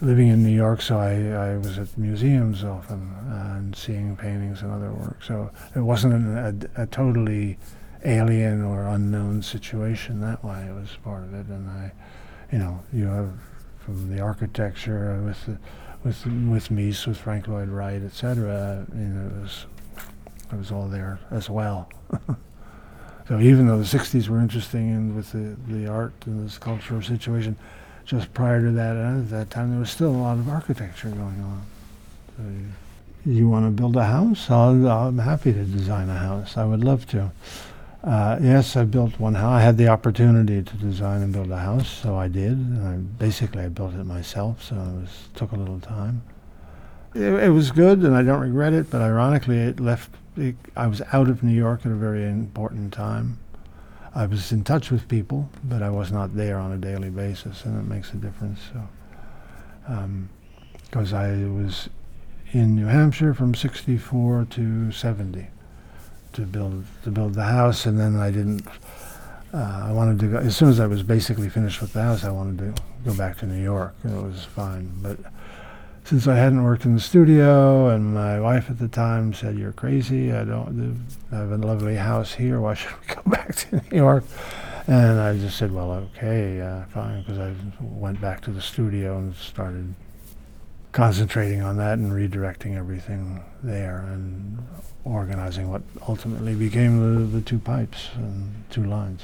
living 0.01 0.29
in 0.29 0.43
New 0.43 0.55
York, 0.55 0.83
so 0.83 0.99
I, 0.99 1.53
I 1.53 1.57
was 1.57 1.79
at 1.79 1.97
museums 1.97 2.65
often 2.65 3.15
and 3.29 3.75
seeing 3.75 4.17
paintings 4.17 4.63
and 4.63 4.73
other 4.73 4.93
work. 4.93 5.23
So 5.23 5.51
it 5.75 5.81
wasn't 5.81 6.15
an, 6.15 6.69
a, 6.77 6.83
a 6.83 6.87
totally 6.87 7.59
alien 8.05 8.63
or 8.63 8.87
unknown 8.89 9.43
situation 9.43 10.21
that 10.21 10.45
way. 10.45 10.67
It 10.69 10.75
was 10.75 10.91
part 11.03 11.25
of 11.25 11.35
it, 11.35 11.47
and 11.47 11.69
I, 11.71 11.93
you 12.53 12.59
know, 12.59 12.83
you 12.93 13.07
have 13.07 13.33
from 13.79 14.15
the 14.15 14.21
architecture 14.21 15.21
with 15.25 15.45
the, 15.47 15.59
with 16.03 16.27
with 16.27 16.69
Mies, 16.71 17.07
with 17.07 17.19
Frank 17.19 17.49
Lloyd 17.49 17.69
Wright, 17.69 18.03
etc. 18.03 18.87
You 18.95 19.01
know, 19.01 19.27
it 19.27 19.43
was 19.43 19.67
it 20.53 20.57
was 20.57 20.71
all 20.71 20.89
there 20.89 21.19
as 21.31 21.49
well. 21.49 21.89
so 23.29 23.41
even 23.41 23.67
though 23.67 23.79
the 23.79 23.85
'60s 23.85 24.29
were 24.29 24.39
interesting 24.39 24.91
and 24.91 25.17
with 25.17 25.33
the 25.33 25.57
the 25.73 25.87
art 25.87 26.15
and 26.27 26.45
this 26.45 26.59
cultural 26.59 27.03
situation, 27.03 27.57
just 28.05 28.33
prior 28.35 28.61
to 28.61 28.71
that, 28.73 28.97
at 28.97 29.31
that 29.31 29.51
time, 29.51 29.71
there 29.71 29.81
was 29.81 29.91
still 29.91 30.11
a 30.11 30.17
lot 30.17 30.39
of 30.39 30.49
architecture 30.49 31.09
going 31.09 31.41
on. 31.41 31.67
So 32.37 32.43
you, 32.43 33.33
you 33.35 33.49
want 33.49 33.67
to 33.67 33.71
build 33.71 33.97
a 33.97 34.05
house? 34.05 34.51
I'll, 34.51 34.87
I'm 34.87 35.19
happy 35.19 35.53
to 35.53 35.65
design 35.65 36.09
a 36.09 36.19
house. 36.19 36.57
I 36.57 36.65
would 36.65 36.85
love 36.85 37.07
to. 37.09 37.33
Uh, 38.03 38.39
yes, 38.43 38.77
I 38.77 38.85
built 38.85 39.19
one 39.19 39.35
house. 39.35 39.53
I 39.53 39.61
had 39.63 39.79
the 39.79 39.89
opportunity 39.89 40.63
to 40.63 40.77
design 40.77 41.23
and 41.23 41.33
build 41.33 41.51
a 41.51 41.57
house, 41.57 41.89
so 41.89 42.17
I 42.17 42.29
did. 42.29 42.59
I, 42.85 42.97
basically, 42.97 43.63
I 43.63 43.69
built 43.69 43.95
it 43.95 44.05
myself, 44.05 44.63
so 44.63 44.75
it 44.75 45.01
was, 45.01 45.29
took 45.35 45.53
a 45.53 45.57
little 45.57 45.81
time. 45.81 46.23
It, 47.15 47.23
it 47.23 47.51
was 47.51 47.71
good, 47.71 48.01
and 48.01 48.15
I 48.15 48.23
don't 48.23 48.41
regret 48.41 48.75
it. 48.75 48.91
But 48.91 49.01
ironically, 49.01 49.59
it 49.59 49.81
left. 49.81 50.11
It, 50.37 50.57
I 50.77 50.87
was 50.87 51.01
out 51.13 51.29
of 51.29 51.43
New 51.43 51.55
York 51.55 51.87
at 51.87 51.93
a 51.93 51.95
very 51.95 52.25
important 52.25 52.93
time. 52.93 53.39
I 54.15 54.27
was 54.27 54.53
in 54.53 54.63
touch 54.63 54.91
with 54.91 55.09
people, 55.09 55.49
but 55.65 55.83
I 55.83 55.91
was 55.91 56.13
not 56.13 56.37
there 56.37 56.59
on 56.59 56.73
a 56.73 56.77
daily 56.77 57.11
basis, 57.11 57.65
and 57.65 57.79
it 57.79 57.89
makes 57.89 58.13
a 58.13 58.17
difference. 58.17 58.61
So, 58.73 60.09
because 60.85 61.13
I 61.13 61.31
was 61.47 61.89
in 62.53 62.77
New 62.77 62.87
Hampshire 62.87 63.35
from 63.35 63.55
'64 63.55 64.47
to 64.51 64.93
'70 64.93 65.49
to 66.35 66.43
build 66.43 66.85
to 67.03 67.11
build 67.11 67.35
the 67.35 67.45
house, 67.45 67.87
and 67.87 67.99
then 67.99 68.17
I 68.17 68.31
didn't. 68.31 68.67
Uh, 69.53 69.87
I 69.89 69.93
wanted 69.93 70.19
to 70.21 70.27
go 70.27 70.39
as 70.39 70.57
soon 70.57 70.69
as 70.69 70.79
I 70.79 70.87
was 70.87 71.03
basically 71.03 71.49
finished 71.49 71.81
with 71.81 71.93
the 71.93 72.03
house. 72.03 72.25
I 72.25 72.31
wanted 72.31 72.59
to 72.59 72.83
go 73.05 73.17
back 73.17 73.39
to 73.39 73.47
New 73.47 73.63
York. 73.63 73.95
It 74.05 74.11
was 74.11 74.45
fine, 74.45 74.91
but 75.03 75.19
since 76.05 76.27
I 76.27 76.37
hadn't 76.37 76.63
worked 76.63 76.85
in 76.85 76.95
the 76.95 77.01
studio, 77.01 77.89
and 77.89 78.15
my 78.15 78.39
wife 78.39 78.69
at 78.69 78.79
the 78.79 78.89
time 78.89 79.33
said, 79.33 79.59
"You're 79.59 79.73
crazy. 79.73 80.33
I 80.33 80.45
don't 80.45 81.07
I 81.33 81.37
have 81.37 81.51
a 81.51 81.57
lovely 81.57 81.97
house 81.97 82.35
here. 82.35 82.61
Why 82.61 82.75
should 82.75 82.93
we 83.01 83.15
go 83.15 83.23
back 83.27 83.55
to 83.57 83.77
New 83.77 83.97
York?" 83.97 84.25
And 84.87 85.19
I 85.19 85.37
just 85.39 85.57
said, 85.57 85.73
"Well, 85.73 85.93
okay, 85.93 86.61
uh, 86.61 86.85
fine," 86.87 87.23
because 87.23 87.39
I 87.39 87.55
went 87.81 88.21
back 88.21 88.43
to 88.43 88.51
the 88.51 88.61
studio 88.61 89.17
and 89.17 89.35
started 89.35 89.95
concentrating 90.93 91.63
on 91.63 91.79
that 91.79 91.99
and 91.99 92.13
redirecting 92.13 92.77
everything 92.77 93.43
there 93.63 94.05
and 94.13 94.65
organizing 95.05 95.71
what 95.71 95.83
ultimately 96.07 96.55
became 96.55 97.01
the, 97.01 97.27
the 97.27 97.41
two 97.41 97.59
pipes 97.59 98.11
and 98.15 98.65
two 98.71 98.85
lines. 98.85 99.23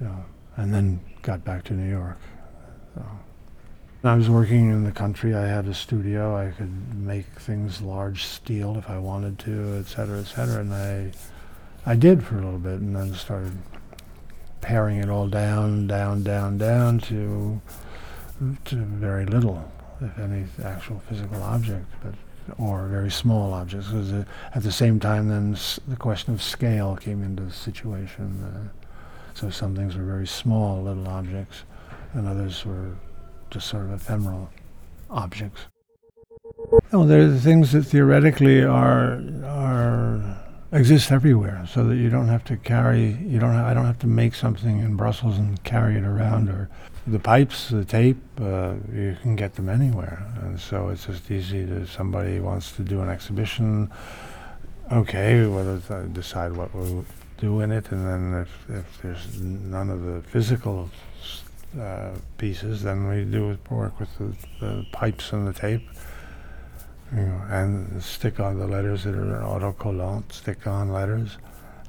Know, 0.00 0.24
and 0.56 0.72
then 0.72 1.00
got 1.22 1.44
back 1.44 1.64
to 1.64 1.74
New 1.74 1.90
York. 1.90 2.18
So. 2.94 3.04
I 4.02 4.14
was 4.14 4.30
working 4.30 4.70
in 4.70 4.84
the 4.84 4.92
country. 4.92 5.34
I 5.34 5.46
had 5.46 5.66
a 5.66 5.74
studio. 5.74 6.34
I 6.34 6.52
could 6.52 6.94
make 6.94 7.26
things 7.38 7.82
large 7.82 8.24
steel 8.24 8.76
if 8.78 8.88
I 8.88 8.98
wanted 8.98 9.38
to, 9.40 9.76
et 9.78 9.86
cetera, 9.86 10.20
et 10.20 10.24
cetera. 10.24 10.60
And 10.60 10.72
I, 10.72 11.12
I 11.84 11.96
did 11.96 12.24
for 12.24 12.38
a 12.38 12.42
little 12.42 12.58
bit, 12.58 12.80
and 12.80 12.96
then 12.96 13.14
started 13.14 13.52
paring 14.62 14.98
it 14.98 15.10
all 15.10 15.26
down, 15.28 15.86
down, 15.86 16.22
down, 16.22 16.56
down 16.56 16.98
to, 17.00 17.60
to 18.64 18.76
very 18.76 19.26
little, 19.26 19.70
if 20.00 20.18
any, 20.18 20.44
actual 20.64 21.00
physical 21.00 21.42
object, 21.42 21.86
but 22.02 22.14
or 22.58 22.86
very 22.88 23.10
small 23.10 23.52
objects. 23.52 23.88
Because 23.88 24.12
uh, 24.12 24.24
at 24.54 24.62
the 24.62 24.72
same 24.72 24.98
time, 24.98 25.28
then 25.28 25.52
s- 25.52 25.78
the 25.86 25.96
question 25.96 26.32
of 26.32 26.42
scale 26.42 26.96
came 26.96 27.22
into 27.22 27.42
the 27.42 27.52
situation. 27.52 28.42
Uh, 28.42 28.68
so 29.34 29.50
some 29.50 29.76
things 29.76 29.94
were 29.94 30.04
very 30.04 30.26
small, 30.26 30.82
little 30.82 31.06
objects, 31.06 31.64
and 32.14 32.26
others 32.26 32.64
were 32.64 32.92
just 33.50 33.68
sort 33.68 33.84
of 33.84 33.92
ephemeral 33.92 34.50
objects. 35.10 35.62
No, 36.92 37.06
there 37.06 37.22
are 37.22 37.36
things 37.36 37.72
that 37.72 37.82
theoretically 37.82 38.62
are 38.62 39.20
are 39.44 40.40
exist 40.72 41.10
everywhere, 41.10 41.66
so 41.68 41.84
that 41.84 41.96
you 41.96 42.08
don't 42.10 42.28
have 42.28 42.44
to 42.44 42.56
carry. 42.56 43.12
You 43.26 43.38
don't. 43.38 43.54
I 43.54 43.74
don't 43.74 43.86
have 43.86 43.98
to 44.00 44.06
make 44.06 44.34
something 44.34 44.78
in 44.78 44.96
Brussels 44.96 45.38
and 45.38 45.62
carry 45.64 45.96
it 45.96 46.04
around. 46.04 46.48
Or 46.48 46.68
the 47.06 47.18
pipes, 47.18 47.68
the 47.70 47.84
tape, 47.84 48.22
uh, 48.40 48.74
you 48.92 49.16
can 49.22 49.36
get 49.36 49.54
them 49.54 49.68
anywhere, 49.68 50.26
and 50.42 50.60
so 50.60 50.88
it's 50.88 51.06
just 51.06 51.30
easy 51.30 51.66
to. 51.66 51.86
Somebody 51.86 52.40
wants 52.40 52.72
to 52.72 52.82
do 52.82 53.00
an 53.00 53.08
exhibition. 53.08 53.90
Okay, 54.92 55.46
whether 55.46 55.78
to 55.80 56.08
decide 56.08 56.52
what 56.52 56.74
we'll 56.74 57.04
do 57.38 57.60
in 57.60 57.70
it, 57.72 57.90
and 57.90 58.06
then 58.06 58.40
if 58.42 58.70
if 58.70 59.02
there's 59.02 59.40
none 59.40 59.90
of 59.90 60.02
the 60.02 60.22
physical 60.22 60.90
uh, 61.78 62.10
pieces, 62.38 62.82
than 62.82 63.08
we 63.08 63.24
do 63.24 63.58
work 63.68 64.00
with 64.00 64.08
the, 64.18 64.34
the 64.60 64.86
pipes 64.92 65.32
and 65.32 65.46
the 65.46 65.52
tape, 65.52 65.86
you 67.14 67.22
know, 67.22 67.42
and 67.48 68.02
stick 68.02 68.40
on 68.40 68.58
the 68.58 68.66
letters 68.66 69.04
that 69.04 69.14
are 69.14 69.42
autocollant, 69.42 70.32
stick 70.32 70.66
on 70.66 70.92
letters. 70.92 71.38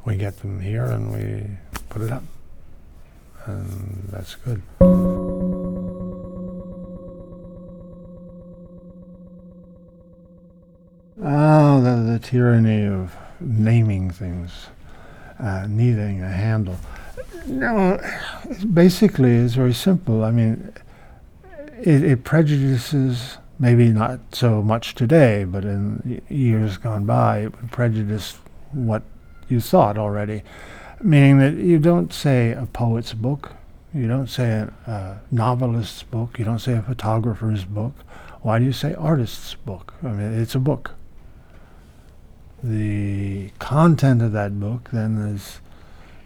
We 0.06 0.18
get 0.18 0.40
them 0.40 0.60
here 0.60 0.86
and 0.86 1.12
we 1.12 1.58
put 1.90 2.02
it 2.02 2.12
up, 2.12 2.24
and 3.46 4.08
that's 4.12 4.36
good. 4.36 4.62
Ah, 11.24 11.80
the, 11.80 12.14
the 12.14 12.20
tyranny 12.20 12.86
of 12.86 13.16
naming 13.40 14.10
things, 14.10 14.68
uh, 15.40 15.68
needing 15.68 16.22
a 16.22 16.30
handle. 16.30 16.78
No, 17.48 18.00
basically 18.74 19.32
it's 19.32 19.56
very 19.56 19.74
simple. 19.74 20.24
I 20.24 20.32
mean, 20.32 20.74
it, 21.80 22.04
it 22.04 22.24
prejudices 22.24 23.38
maybe 23.60 23.90
not 23.90 24.20
so 24.32 24.62
much 24.62 24.96
today, 24.96 25.44
but 25.44 25.64
in 25.64 26.22
years 26.30 26.78
gone 26.78 27.06
by, 27.06 27.40
it 27.40 27.56
would 27.56 27.72
prejudice 27.72 28.38
what 28.72 29.04
you 29.50 29.60
thought 29.60 29.98
already. 29.98 30.44
Meaning 31.02 31.38
that 31.40 31.54
you 31.54 31.80
don't 31.80 32.14
say 32.14 32.52
a 32.52 32.66
poet's 32.66 33.14
book, 33.14 33.54
you 33.94 34.08
don't 34.08 34.28
say 34.28 34.50
a, 34.50 34.74
a 34.88 35.22
novelist's 35.32 36.04
book, 36.04 36.40
you 36.40 36.46
don't 36.46 36.60
say 36.60 36.74
a 36.74 36.82
photographer's 36.82 37.66
book. 37.66 37.94
Why 38.42 38.58
do 38.60 38.66
you 38.66 38.74
say 38.74 38.94
artist's 38.96 39.54
book? 39.54 39.94
I 40.04 40.08
mean, 40.08 40.40
it's 40.40 40.56
a 40.56 40.60
book. 40.60 40.92
The 42.64 43.50
content 43.60 44.22
of 44.22 44.32
that 44.34 44.60
book 44.60 44.90
then 44.92 45.18
is 45.18 45.61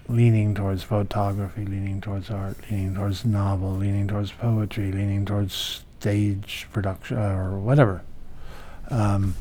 leaning 0.07 0.53
towards 0.53 0.83
photography, 0.83 1.65
leaning 1.65 2.01
towards 2.01 2.29
art, 2.29 2.57
leaning 2.69 2.95
towards 2.95 3.25
novel, 3.25 3.71
leaning 3.71 4.07
towards 4.07 4.31
poetry, 4.31 4.91
leaning 4.91 5.25
towards 5.25 5.83
stage 5.99 6.67
production 6.71 7.17
or 7.17 7.57
whatever. 7.59 8.01
Um, 8.89 9.35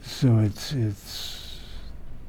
so 0.00 0.38
it's 0.38 0.72
it's 0.72 1.60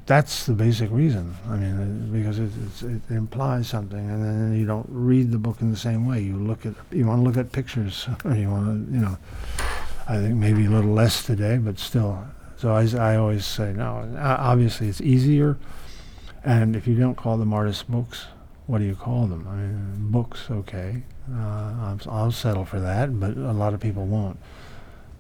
that's 0.05 0.45
the 0.45 0.53
basic 0.53 0.91
reason. 0.91 1.35
I 1.49 1.55
mean, 1.55 1.79
uh, 1.79 2.11
because 2.17 2.39
it, 2.39 2.51
it 2.83 3.01
implies 3.13 3.67
something, 3.67 3.99
and 4.09 4.23
then 4.23 4.59
you 4.59 4.65
don't 4.65 4.87
read 4.89 5.31
the 5.31 5.37
book 5.37 5.61
in 5.61 5.71
the 5.71 5.77
same 5.77 6.05
way. 6.05 6.21
You 6.21 6.35
look 6.37 6.65
at 6.65 6.73
you 6.91 7.05
want 7.05 7.19
to 7.19 7.23
look 7.23 7.37
at 7.37 7.51
pictures, 7.51 8.07
or 8.25 8.35
you 8.35 8.49
want 8.49 8.87
to 8.87 8.93
you 8.93 9.01
know. 9.01 9.17
I 10.07 10.17
think 10.17 10.35
maybe 10.35 10.65
a 10.65 10.69
little 10.69 10.91
less 10.91 11.23
today, 11.25 11.57
but 11.57 11.79
still. 11.79 12.25
So 12.57 12.73
I, 12.73 12.85
I 12.97 13.15
always 13.15 13.45
say 13.45 13.71
no. 13.73 13.99
uh, 14.17 14.35
Obviously, 14.39 14.89
it's 14.89 14.99
easier, 14.99 15.57
and 16.43 16.75
if 16.75 16.87
you 16.87 16.95
don't 16.95 17.15
call 17.15 17.37
them 17.37 17.53
artist 17.53 17.89
books, 17.89 18.25
what 18.67 18.79
do 18.79 18.85
you 18.85 18.95
call 18.95 19.27
them? 19.27 19.47
I 19.47 19.55
mean, 19.55 20.11
books, 20.11 20.49
okay. 20.49 21.03
Uh, 21.31 21.97
I'll, 22.09 22.31
settle 22.31 22.65
for 22.65 22.79
that, 22.79 23.19
but 23.19 23.37
a 23.37 23.53
lot 23.53 23.73
of 23.73 23.79
people 23.79 24.05
won't. 24.05 24.37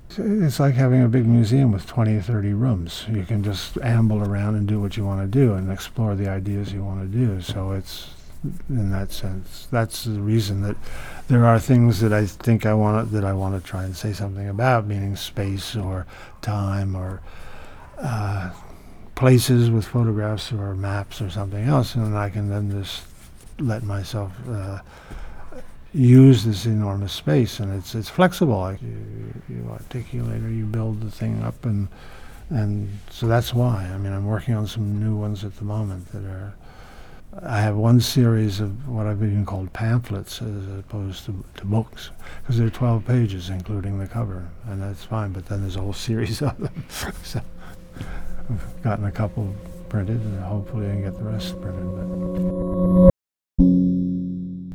It's- 0.09 0.59
like 0.59 0.75
having 0.75 1.01
a 1.01 1.07
big 1.07 1.25
museum 1.25 1.71
with 1.71 1.87
20 1.87 2.15
or 2.17 2.21
30 2.21 2.53
rooms. 2.53 3.05
You 3.09 3.23
can 3.23 3.43
just 3.43 3.77
amble 3.81 4.21
around 4.21 4.55
and 4.55 4.67
do 4.67 4.79
what 4.79 4.97
you 4.97 5.05
want 5.05 5.21
to 5.21 5.27
do 5.27 5.53
and 5.53 5.71
explore 5.71 6.15
the 6.15 6.27
ideas 6.27 6.71
you 6.73 6.83
want 6.83 7.01
to 7.01 7.17
do. 7.17 7.41
So 7.41 7.71
it's, 7.71 8.09
in 8.69 8.91
that 8.91 9.11
sense, 9.11 9.67
that's 9.71 10.03
the 10.03 10.19
reason 10.19 10.61
that 10.61 10.75
there 11.29 11.45
are 11.45 11.59
things 11.59 12.01
that 12.01 12.13
I 12.13 12.25
think 12.25 12.65
I 12.65 12.73
want 12.73 13.11
that 13.11 13.23
I 13.23 13.33
want 13.33 13.55
to 13.61 13.67
try 13.67 13.85
and 13.85 13.95
say 13.95 14.13
something 14.13 14.47
about, 14.49 14.85
meaning 14.85 15.15
space 15.15 15.75
or 15.75 16.05
time 16.41 16.95
or 16.95 17.21
uh, 17.97 18.51
places 19.15 19.69
with 19.69 19.85
photographs 19.85 20.51
or 20.51 20.73
maps 20.75 21.21
or 21.21 21.29
something 21.29 21.63
else, 21.65 21.95
and 21.95 22.17
I 22.17 22.29
can 22.29 22.49
then 22.49 22.71
just 22.71 23.03
let 23.59 23.83
myself 23.83 24.31
uh, 24.49 24.79
use 25.93 26.43
this 26.43 26.65
enormous 26.65 27.13
space, 27.13 27.59
and 27.59 27.73
it's 27.73 27.95
it's 27.95 28.09
flexible. 28.09 28.59
Like 28.59 28.81
you, 28.81 29.33
you 29.49 29.67
articulate 29.71 30.43
or 30.43 30.49
you 30.49 30.65
build 30.65 31.01
the 31.01 31.11
thing 31.11 31.43
up, 31.43 31.65
and 31.65 31.87
and 32.49 32.89
so 33.09 33.27
that's 33.27 33.53
why. 33.53 33.89
I 33.93 33.97
mean, 33.97 34.13
I'm 34.13 34.25
working 34.25 34.55
on 34.55 34.67
some 34.67 34.99
new 35.03 35.15
ones 35.15 35.43
at 35.43 35.55
the 35.57 35.65
moment 35.65 36.11
that 36.11 36.25
are. 36.25 36.55
I 37.41 37.61
have 37.61 37.75
one 37.75 37.99
series 37.99 38.59
of 38.59 38.87
what 38.87 39.07
I've 39.07 39.23
even 39.23 39.43
called 39.43 39.73
pamphlets 39.73 40.39
as 40.39 40.67
opposed 40.77 41.25
to, 41.25 41.43
to 41.55 41.65
books, 41.65 42.11
because 42.41 42.59
they're 42.59 42.69
12 42.69 43.05
pages, 43.05 43.49
including 43.49 43.97
the 43.97 44.05
cover, 44.05 44.47
and 44.67 44.79
that's 44.79 45.03
fine. 45.03 45.31
But 45.31 45.47
then 45.47 45.61
there's 45.61 45.75
a 45.75 45.81
whole 45.81 45.93
series 46.09 46.43
of 46.43 46.55
them. 46.59 46.85
so 47.23 47.41
I've 48.49 48.83
gotten 48.83 49.05
a 49.05 49.11
couple 49.11 49.53
printed, 49.89 50.21
and 50.21 50.43
hopefully 50.43 50.87
I 50.87 50.91
can 50.91 51.03
get 51.03 51.17
the 51.17 51.23
rest 51.23 51.59
printed. 51.61 51.85
But 51.85 53.11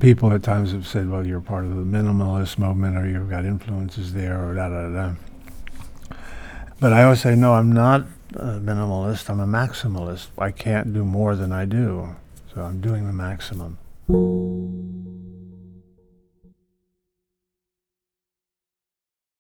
people 0.01 0.33
at 0.33 0.43
times 0.43 0.73
have 0.73 0.87
said, 0.87 1.11
"Well, 1.11 1.27
you're 1.27 1.41
part 1.41 1.65
of 1.65 1.77
the 1.77 1.83
minimalist 1.83 2.59
movement, 2.59 2.97
or 2.97 3.07
you've 3.07 3.29
got 3.29 3.45
influences 3.45 4.15
there, 4.15 4.43
or 4.43 4.55
da 4.55 4.69
da 4.69 4.89
da." 4.89 5.15
But 6.81 6.93
I 6.93 7.03
always 7.03 7.21
say, 7.21 7.35
"No, 7.35 7.55
I'm 7.55 7.73
not 7.73 8.07
a 8.35 8.61
minimalist. 8.61 9.29
I'm 9.29 9.41
a 9.41 9.47
maximalist. 9.47 10.29
I 10.39 10.51
can't 10.51 10.93
do 10.93 11.05
more 11.05 11.35
than 11.35 11.53
I 11.53 11.65
do, 11.65 12.17
so 12.55 12.63
I'm 12.63 12.81
doing 12.81 13.07
the 13.07 13.13
maximum." 13.13 13.79